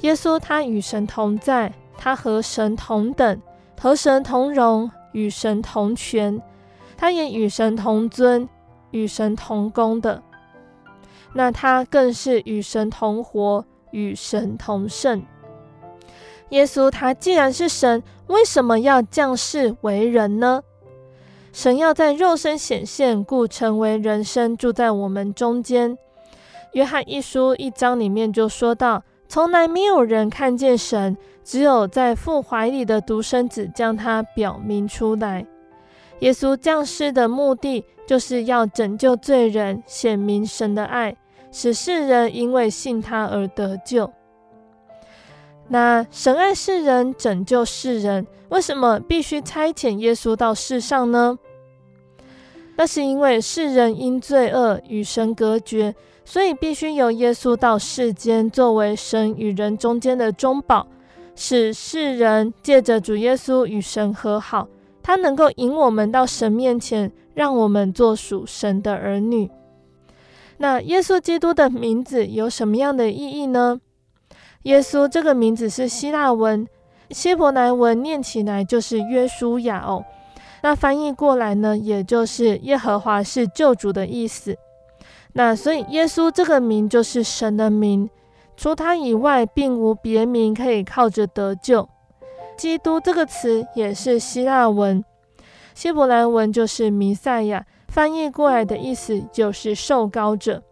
[0.00, 3.40] 耶稣他与神同在，他和神同等，
[3.78, 6.42] 和神同荣，与神同权，
[6.96, 8.48] 他也与神同尊，
[8.90, 10.22] 与神同工的。
[11.32, 15.22] 那他更是与神同活，与神同圣。
[16.50, 20.62] 耶稣他既然是神，为什么要降世为人呢？
[21.52, 25.96] 神要在肉身显现，故成为人身，住在我们中间。
[26.72, 35.46] 约翰一书一章里面就说到：从来没有人看见神，只有在父怀里的独生子将他表明出来。
[36.20, 41.16] 耶稣降世的目的，就是要拯救罪人，显明神的爱。
[41.52, 44.12] 使世人因为信他而得救。
[45.68, 51.38] 那神爱世人，拯救世人，为什么必须差遣耶稣到世上呢？
[52.76, 55.94] 那是因为世人因罪恶与神隔绝，
[56.26, 60.86] 所以必须由耶稣到世间，作为神与人中间的中保，
[61.34, 64.68] 使世人借着主耶稣与神和好。
[65.06, 69.48] 他能够引我们到神面前，让我们做属神的儿女。
[70.56, 73.80] 那耶稣基督的名字有什么样的意义呢？
[74.64, 76.66] 耶稣这个名字是希腊文，
[77.10, 80.04] 希伯来文念起来就是约书亚哦。
[80.62, 84.56] 那翻译过来呢，也就是耶和华是救主的意思。
[85.34, 88.10] 那所以耶稣这个名就是神的名，
[88.56, 91.88] 除他以外，并无别名可以靠着得救。
[92.56, 95.04] 基督这个词也是希腊文，
[95.74, 97.66] 希伯来文就是弥赛亚。
[97.88, 100.62] 翻译过来的意思就是受膏者，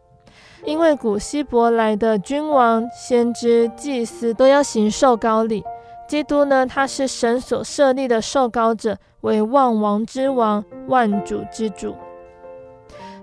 [0.65, 5.65] 因为古希伯来的君王、先知、祭司都要行受膏礼。
[6.07, 11.95] 基督呢，他是神所设立的受膏者，为万王之王、万主之主。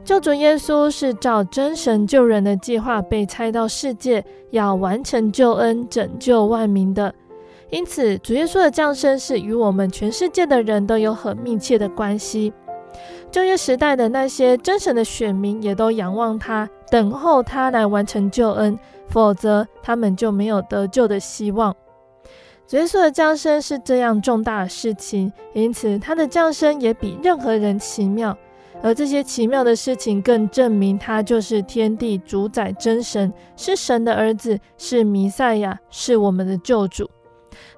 [0.03, 7.14] 救主耶稣是照真神救人的计划被差到世界，要完成救恩、拯救万民的。
[7.72, 12.53] 因此，主耶稣的降生是与我们全世界的人都有很密切的关系。
[13.32, 21.74] 旧约时代的那些真神的选民也都仰望他，等候他来完成救恩，否则他们就没有得救的希望。
[22.67, 28.38] 主耶稣的降生是这样重大的事情，因此他的降生也比任何人奇妙。
[28.84, 37.09] 而这些奇妙的事情更证明他就是天地主宰真神，是神的儿子，是弥赛亚，是我们的救主。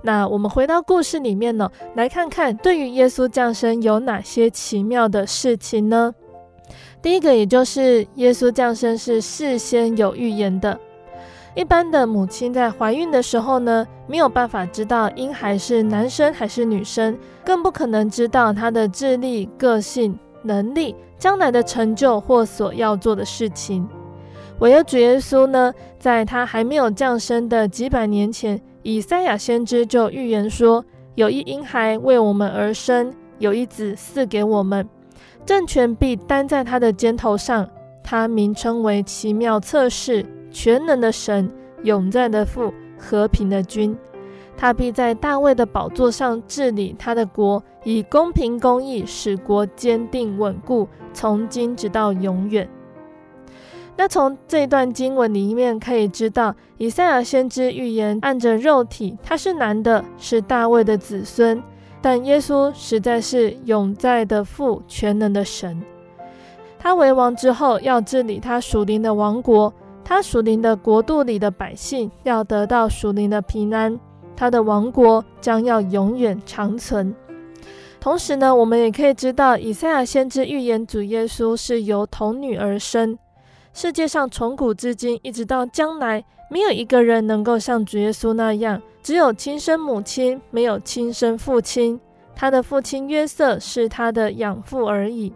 [0.05, 6.13] 那我们回到故事里面呢，来看看对于耶稣降生有哪些奇妙的事情呢？
[7.01, 10.77] 第一个，也就是耶稣降生是事先有预言的。
[11.55, 23.87] 一般的母亲在怀孕的时候呢，没有办法知道婴孩是男生还是女生，更不可能知道他的智力、个性、能力、将来的成就或所要做的事情。
[24.59, 34.87] 唯有主耶稣呢，在他还没有降生的几百年前，以赛亚先知就预言说，有一婴孩为我们而生，有一子赐给我们，
[35.45, 37.67] 政权必担在他的肩头上，
[38.03, 40.25] 他名称为奇妙策士。
[40.51, 41.49] 全能的神，
[41.81, 43.97] 永在的父，和平的君，
[44.55, 52.69] 他必在大卫的宝座上治理他的国，以公平公义使国坚定稳固，从今直到永远。
[53.95, 61.61] 那从这一段经文里面可以知道，以赛亚先知预言按着肉体，他是男的，是大卫的子孙，
[62.01, 65.81] 但耶稣实在是永在的父，全能的神。
[66.79, 69.73] 他为王之后，要治理他属灵的王国。
[70.05, 73.97] 他属灵的国度里的百姓要得到属灵的平安，
[74.35, 77.15] 他的王国将要永远长存。
[78.01, 83.17] 同时呢，我们也可以知道，以赛亚先知预言主耶稣是由童女而生。
[83.73, 91.99] 世界上从古至今一直到将来，没有一个人能够像主耶稣那样，只有亲生母亲，没有亲生父亲。
[92.35, 95.33] 他的父亲约瑟是他的养父而已。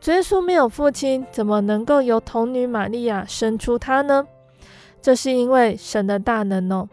[0.00, 4.26] 主耶稣没有父亲，怎么能够由童女玛利亚生出他呢？
[5.00, 6.88] 这是因为神的大能哦。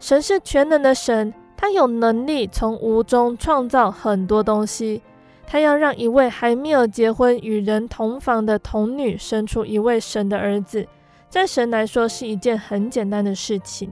[0.00, 5.00] 神是全能的神，他有能力从无中创造很多东西。
[5.46, 10.86] 他要让一位还没有结婚、与人同房的童女生出一位神的儿子，
[11.28, 13.90] 在神来说是一件很简单的事情。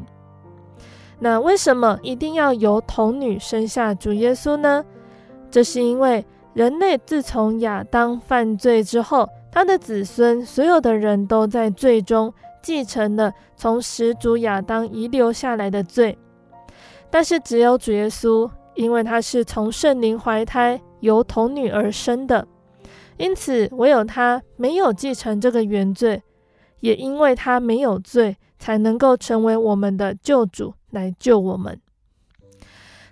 [1.18, 4.84] 那为什么一定要由童女生下主耶稣呢？
[5.50, 6.24] 这是因为。
[6.54, 12.30] 人类自从亚当犯罪之后，他的子孙所有的人都在罪中
[12.62, 16.18] 继承了从始祖亚当遗留下来的罪。
[17.08, 22.48] 但是只有主耶稣，因为他是从圣灵怀胎由童女而生的，
[23.18, 26.22] 因此唯有他没有继承这个原罪，
[26.80, 31.78] 也因为他没有罪，才能够成为我们的救主来救我们。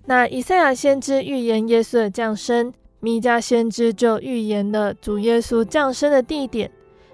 [0.07, 2.73] 那以赛亚先知预言耶稣的降生。
[3.03, 6.71] 弥迦先知就预言了主耶稣降生的地点。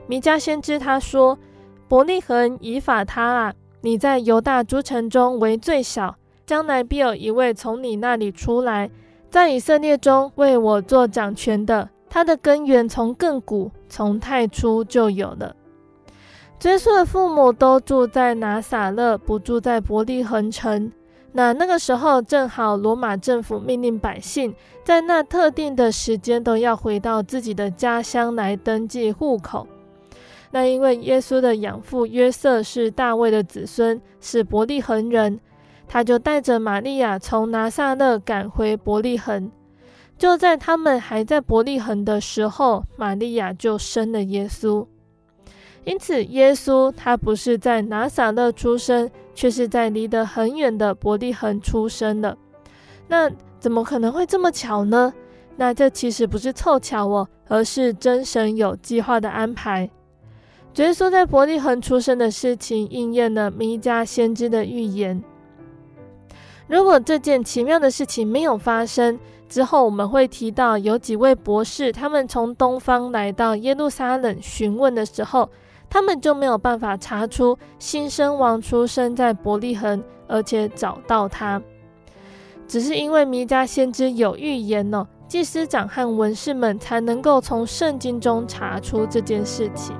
[0.08, 1.38] 弥迦先知他说
[1.86, 8.90] ：“伯利恒以法他啊，你在犹大诸城中为最小，将来必有一位从你那里出来，
[9.30, 11.88] 在以色列中为我做掌权的。
[12.08, 15.54] 他的根源从亘古，从太初就有了。”
[16.62, 20.90] 耶稣的父母都住在拿撒勒，不住在伯利恒城。
[21.32, 29.66] 那那个时候正好罗马政府命令百姓在那特定的时间都要回到自己的家乡来登记户口。
[30.50, 35.38] 那因为耶稣的养父约瑟是大卫的子孙，是伯利恒人，
[35.88, 39.50] 他就带着玛利亚从拿撒勒赶回伯利恒。
[40.18, 44.86] 就在他们还在伯利恒的时候，玛利亚就生了耶稣。
[45.84, 52.36] 因此，耶稣他不是在拿撒勒出生，却是在离得很远的伯利恒出生的。
[53.06, 53.30] 那
[53.60, 55.12] 怎么可能会这么巧呢？
[55.56, 59.88] 那这其实不是凑巧哦，而是真神有计划的安排。
[60.76, 65.22] 耶稣在伯利恒出生的事情，应验了弥迦先知的预言。
[66.66, 75.48] 如果这件奇妙的事情没有发生，之后我们会提到有几位博士，他们从东方来到耶路撒冷询问的时候。
[75.88, 81.62] 他们就没有办法查出新生王出生在伯利恒，而且找到他，
[82.66, 89.96] 只是因为弥迦先知有预言哦，祭司长和文士们才能够从圣经中查出这件事情。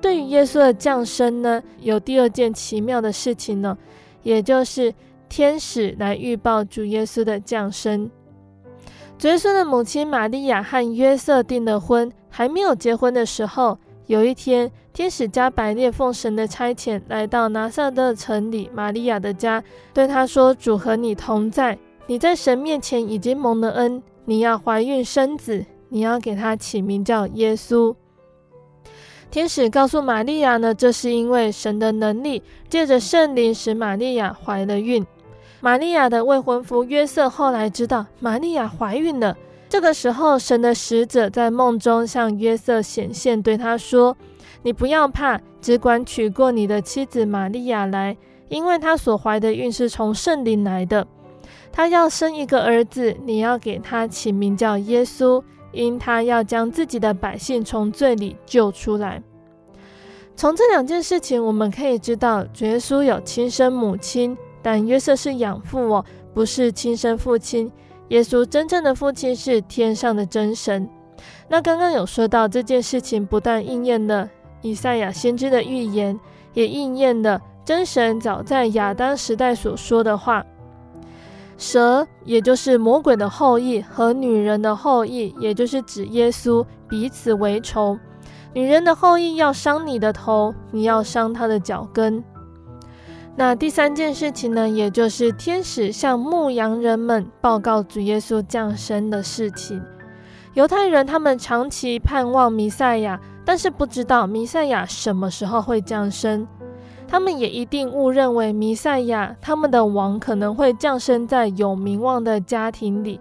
[0.00, 3.76] 对于耶稣的降生呢，有第二件奇妙的事情呢，
[4.22, 4.94] 也就是
[5.28, 8.10] 天使来预报主耶稣的降生。
[9.18, 27.94] 主耶稣的母亲玛利亚和约瑟订了婚，还没有结婚的时候，有一天，天使加百列奉神的差遣来到拿撒勒城里玛利亚的家，对她说：“主和你同在，你在神面前已经蒙了恩，你要怀孕生子，你要给他起名叫耶稣。”
[29.30, 35.06] 天使告诉玛利亚呢，这是因为神的能力借着圣灵使玛利亚怀了孕。
[35.60, 39.36] 玛利亚的未婚夫约瑟后来知道玛利亚怀孕了，
[39.68, 44.16] 这个时候神的使者在梦中向约瑟显现，对他说
[44.62, 48.16] ：“你不要怕，只管娶过你的妻子玛利亚来，
[48.48, 51.06] 因为她所怀的孕是从圣灵来的。
[51.70, 55.40] 她要生一个儿子，你要给他起名叫耶稣，
[55.72, 59.22] 因他要将自己的百姓从罪里救出来。
[60.36, 67.70] 从这两件事情，我们可以知道，耶稣有亲生母亲，但约瑟是养父哦，不是亲生父亲。
[68.08, 70.88] 耶稣真正的父亲是天上的真神。
[71.48, 74.28] 那刚刚有说到这件事情，不但应验了
[74.62, 76.18] 以赛亚先知的预言，
[76.54, 80.44] 也应验了真神早在亚当时代所说的话。
[81.60, 87.98] 蛇，也就是魔鬼的后裔，和女人的后裔，也就是指耶稣，彼此为仇。
[88.54, 92.24] 女人的后裔要伤你的头，你要伤她的脚跟。
[93.36, 99.82] 那第三件事情呢，也就是天使向牧羊人们报告主耶稣降生的事情。
[100.54, 106.48] 犹太人他们长期盼望弥赛亚，但是不知道弥赛亚什么时候会降生。
[107.10, 113.18] 他们也一定误认为弥赛亚，他们的王可能会降生在有名望的家庭里。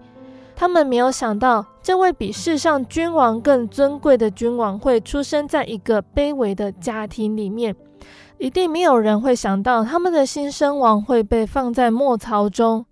[0.55, 7.75] 他们没有想到，这位比世上君王更尊贵的君王会出生在一个卑微的家庭里面。
[8.37, 12.85] 一定没有人会想到，他们的新生王会被放在末槽中。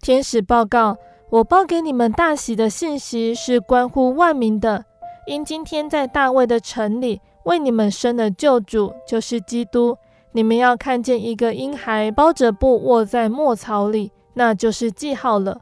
[0.00, 0.96] 天使报告
[1.28, 4.86] ：“我报给你们大喜的信息，是关乎万民的，
[5.26, 9.98] 因今天在大卫的城里为你们生的救主，就是基督。”
[10.32, 15.60] 你们要看见一个婴孩包着布卧在末槽里，那就是记号了。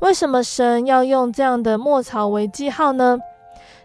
[0.00, 3.18] 为什么神要用这样的末槽为记号呢？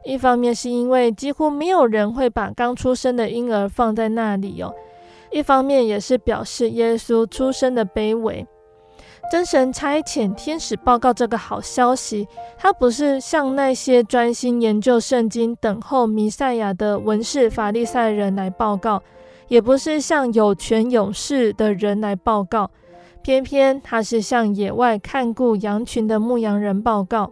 [0.04, 4.74] 一方面是因为几乎没有人会把刚出生的婴儿放在那里哦；
[5.32, 8.46] 一方面也是表示耶稣出生的卑微。
[9.30, 19.04] 真神差遣天使报告这个好消息，他不是向那些专心研究圣经、等候弥赛亚的文士法利赛人来报告。
[19.48, 22.70] 也不是向有权有势的人来报告，
[23.22, 27.32] 偏偏他是向野外看顾羊群的牧羊人报告。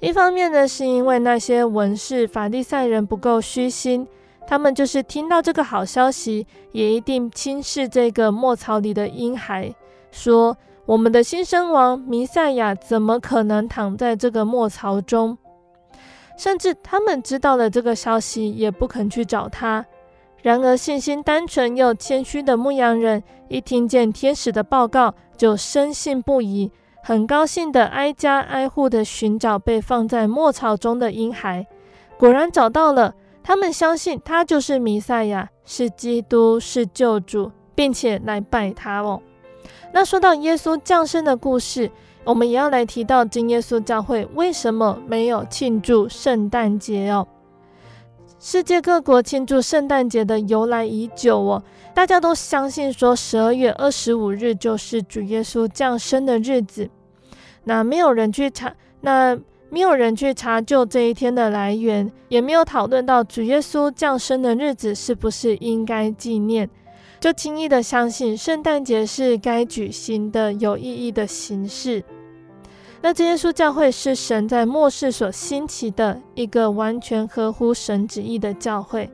[0.00, 4.06] 一方面呢，是因为那些文士法利赛人不够虚心，
[4.46, 9.74] 他们就是听到这个好消息，也一定轻视这个末槽里的婴孩，
[10.10, 15.38] 说我们的新生王弥赛亚怎么可能躺在这个末槽中？
[16.36, 19.86] 甚至他们知道了这个消息，也不肯去找他。
[20.46, 26.70] 然而，信心单纯又谦虚的牧羊人，一听见天使的报告，就深信不疑，
[27.02, 31.66] 很高兴地挨家挨户地寻找被放在牧草中的婴孩。
[32.16, 39.20] 果然找到了，他们相信他就是弥赛亚，是基督，是救主，并且来拜他哦。
[39.92, 41.90] 那说到耶稣降生的故事，
[42.22, 47.26] 我们也要来提到真耶稣教会为什么没有庆祝圣诞节哦。
[48.48, 51.60] 世界各国庆祝圣诞节的由来已久哦，
[51.92, 56.88] 大家都相信说十二月二十五日就是主耶稣降生的日子。
[57.64, 59.36] 那没有人去查，那
[59.68, 66.70] 没有人去查究这一天的来源，也没有讨论到主耶稣降生的日子是不是应该纪念，
[67.18, 72.04] 就轻易的相信圣诞节是该举行的有意义的形式。
[73.02, 79.10] 那真耶稣教会是神在末世所兴起的一个完全合乎神旨意的教会。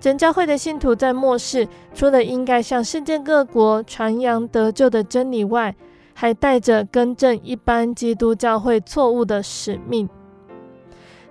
[0.00, 5.76] 真教会的信徒在末世，除了应该向世界各国传扬得救的真理外，
[6.14, 10.08] 还带着更正一般基督教会错误的使命。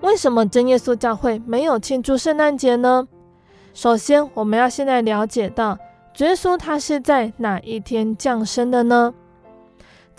[0.02, 3.08] 为什么真耶稣教会没有庆祝圣诞节呢？
[3.74, 5.78] 首先，我们要现在了解到，
[6.20, 9.14] 耶稣他是在哪一天降生的呢？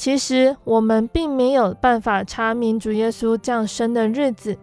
[0.01, 4.57] 其实我们并没有办法查明主耶稣降生的日子。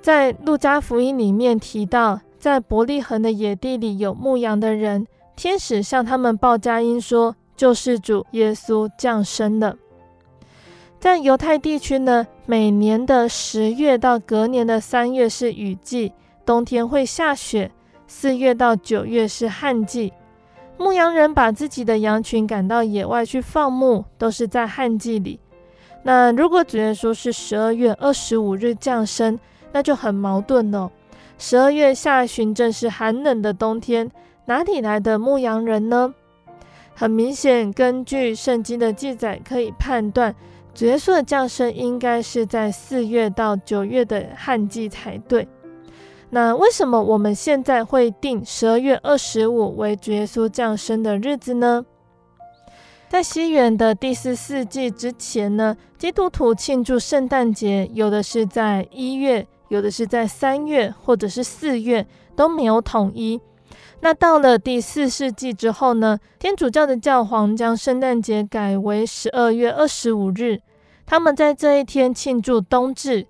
[0.00, 9.76] 在路加福音里面提到，在伯利恒的野地里有牧羊的人，天使向他们报佳音说，救世主耶稣降生了。
[10.98, 16.14] 在犹太地区呢，每年的十月到隔年的三月是雨季，
[16.46, 17.68] 冬天会下雪；
[18.06, 20.14] 四月到九月是旱季。
[20.80, 25.38] 牧羊人把自己的羊群赶到野外去放牧，都是在旱季里。
[26.04, 29.38] 那如果主耶稣是十二月二十五日降生，
[29.72, 30.90] 那就很矛盾了。
[31.36, 34.10] 十二月下旬正是寒冷的冬天，
[34.46, 36.14] 哪里来的牧羊人呢？
[36.94, 40.34] 很明显，根据圣经的记载，可以判断
[40.74, 45.46] 主耶稣的降生应该是在四月到九月的旱季才对。
[46.32, 51.84] 那为什么我们现在会定十二月二十五为主耶稣降生的日子呢？
[53.08, 62.06] 在西元的第四世纪之前呢，基督徒庆祝圣诞节，有的是在一月，有的是在三月或者是四月，
[62.36, 63.40] 都没有统一。
[64.02, 70.60] 那到了第四世纪之后呢，天主教的教皇将圣诞节改为十二月二十五日，
[71.04, 73.26] 他们在这一天庆祝冬至。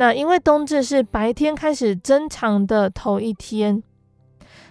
[0.00, 3.82] 那因为冬至是白天开始增长的头一天，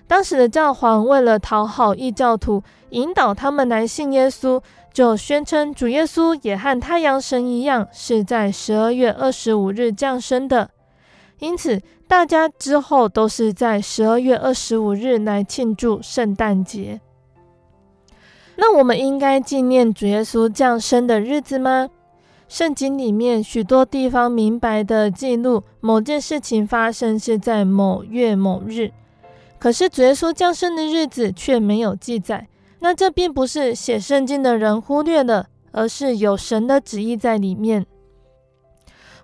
[0.08, 4.60] 当时的教皇为了讨好异教徒，引导他们来信耶稣，
[4.92, 10.72] 就宣称主耶稣也和太阳神一样，是在十二月二十五日降生的。
[11.38, 17.00] 因此，大家之后都是在十二月二十五日来庆祝圣诞节。
[18.56, 21.88] 那我们应该纪念主耶稣降生的日子吗？
[22.50, 28.92] 圣经里面许多地方明白的记录，某件事情发生是在某月某日，
[29.60, 32.48] 可是主耶稣降生的日子却没有记载。
[32.80, 37.86] 那这并不是写圣经的人忽略了，而是有神的旨意在里面。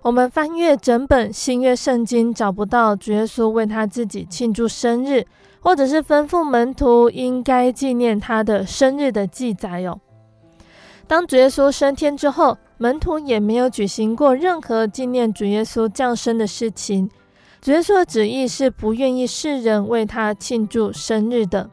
[0.02, 5.26] 我们翻阅整本新约圣经，找不到主耶稣为他自己庆祝生日，
[5.58, 9.98] 或者是吩咐门徒应该纪念他的生日的记载哦。
[11.06, 17.08] 当主耶稣升天之后，门徒也没有举行过任何纪念主耶稣降生的事情。
[17.60, 21.70] 主耶稣的旨意是不愿意世人为他庆祝生日的。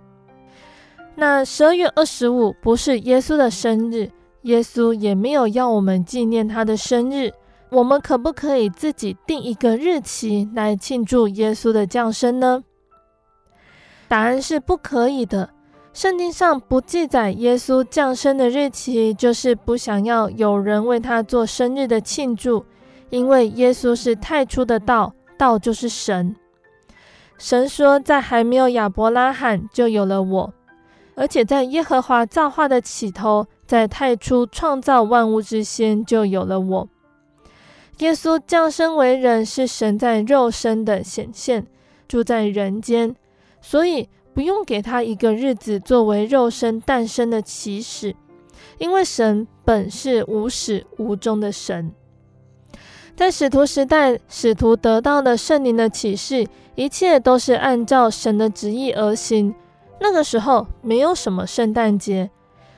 [1.15, 4.09] 那十二月二十五不是耶稣的生日，
[4.43, 7.31] 耶稣也没有要我们纪念他的生日。
[7.69, 12.63] 我们可不可以自己定一个日期来庆祝耶稣的降生呢？
[14.07, 15.49] 答案是不可以的。
[15.93, 22.65] 圣经上不记载耶稣降生的日期，就是不想要有人为他做生日的庆祝，
[23.11, 26.35] 因为耶稣是太初的道，道就是神。
[27.37, 30.53] 神说，在还没有亚伯拉罕就有了我，
[31.13, 36.89] 而且在耶和华造化的起头，在太初创造万物之先就有了我。
[37.99, 41.67] 耶稣降生为人，是神在肉身的显现，
[42.07, 43.15] 住在人间，
[43.61, 48.15] 所以不用给他一个日子作为肉身诞生的起始，
[48.77, 51.91] 因为神本是无始无终的神。
[53.15, 59.53] 在使徒时代，使徒得到了圣灵的启示，一切都是按照神的旨意而行。
[59.99, 62.31] 那个时候没有什么圣诞节。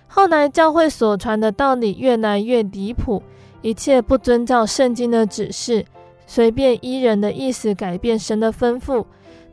[0.07, 3.23] 后来教会所传的道理越来越离谱。
[3.61, 5.85] 一切不遵照圣经的指示，
[6.27, 9.05] 随便依人的意思改变神的吩咐。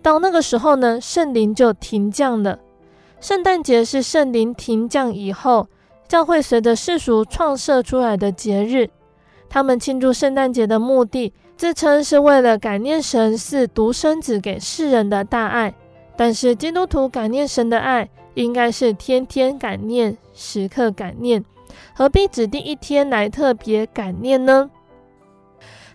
[0.03, 2.59] 到那个时候呢，圣灵就停降了。
[3.20, 5.68] 圣诞节是圣灵停降以后，
[6.09, 8.90] 教会随着世俗创设出来的节日。
[9.48, 15.72] 他们庆祝圣诞节的目的，自称是为了感念神赐独生子给世人的大爱。
[16.16, 21.44] 但是基督徒感念神的爱，应该是天天感念，时刻感念。
[21.94, 24.70] 何必指定一天来特别感念呢？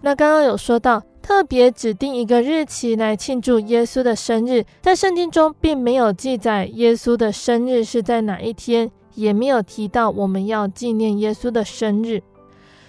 [0.02, 12.24] 那刚刚有说到，特别指定一个日期来庆祝耶稣的生日，在圣经中并没有记载耶稣的生日是在哪一天，也没有提到我们要纪念耶稣的生日。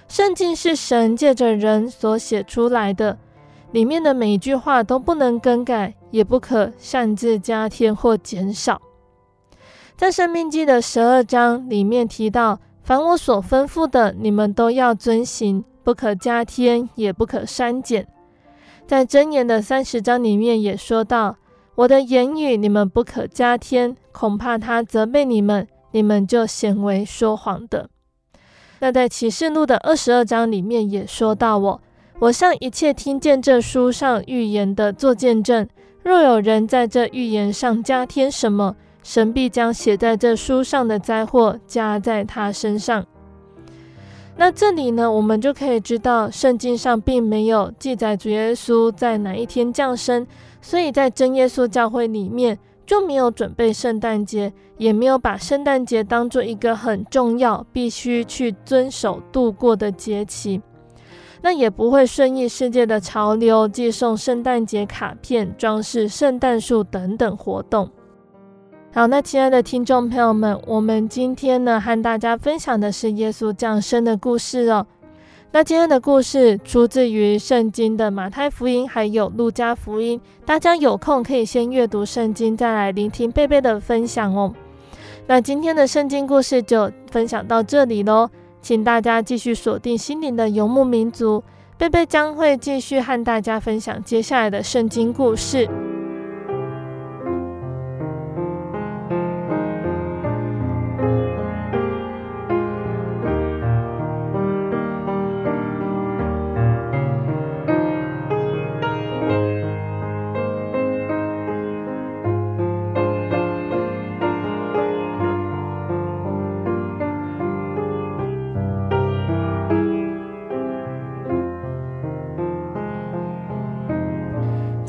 [0.07, 3.19] 圣经是神借着人所写出来的，
[3.73, 8.81] 里面的每一句话都不能更改，也不可擅自加添或减少。
[9.97, 12.61] 在《申命记》的十二章里面提到。
[12.85, 18.07] 凡我所吩咐的，你们都要遵行，不可加添，也不可删减。
[18.89, 21.37] 在箴言的三十章里面也说到：
[21.75, 27.91] 我的言语你们不可加添，恐怕他责备你们，你们就显为说谎的。
[28.79, 31.81] 那在启示录的二十二章里面也说到：我，
[32.21, 35.69] 我向一切听见这书上预言的做见证，
[36.03, 43.05] 若有人在这预言上加添什么，神必将写在这书上的灾祸加在他身上。
[44.41, 50.25] 那这里呢，我们就可以知道，圣经上并没有记载主耶稣在哪一天降生，
[50.63, 60.63] 所以在真耶稣教会里面就没有准备圣诞节，也没有把圣诞节当做一个很重要、必须去遵守度过的节期。
[61.43, 67.91] 那也不会顺应世界的潮流，寄送圣诞节卡片、装饰圣诞树等等活动。
[68.91, 74.87] 好，那亲爱的听众朋友们，我们今天呢，和大家分享的是耶稣降生的故事哦。
[75.53, 80.21] 那今天的故事出自于圣经的马太福音，还有路加福音。
[80.45, 84.53] 大家有空可以先阅读圣经，再来聆听贝贝的分享哦。
[85.27, 88.29] 那今天的圣经故事就分享到这里喽，
[88.63, 91.45] 请大家继续锁定心灵的游牧民族，
[91.77, 95.69] 贝贝将会继续和大家分享接下来的圣经故事。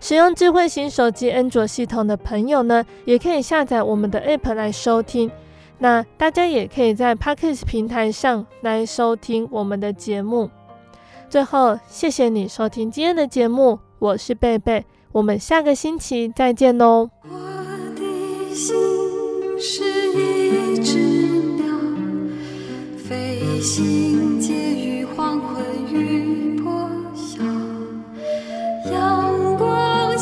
[0.00, 5.30] 使用智慧型手机安卓系统的朋友呢，也可以下载我们的 App 来收听。
[5.78, 10.50] 那大家也可以在 Podcast 平台上来收听我们的节目。
[11.28, 17.10] 最后，谢谢你收听今天的节目，我是贝贝，我们下个星期再见喽。
[17.24, 17.38] 我
[17.94, 18.74] 的心
[19.58, 20.98] 是一只
[21.56, 21.66] 鸟，
[22.96, 24.40] 飞行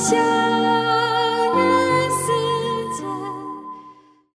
[0.08, 0.45] 下。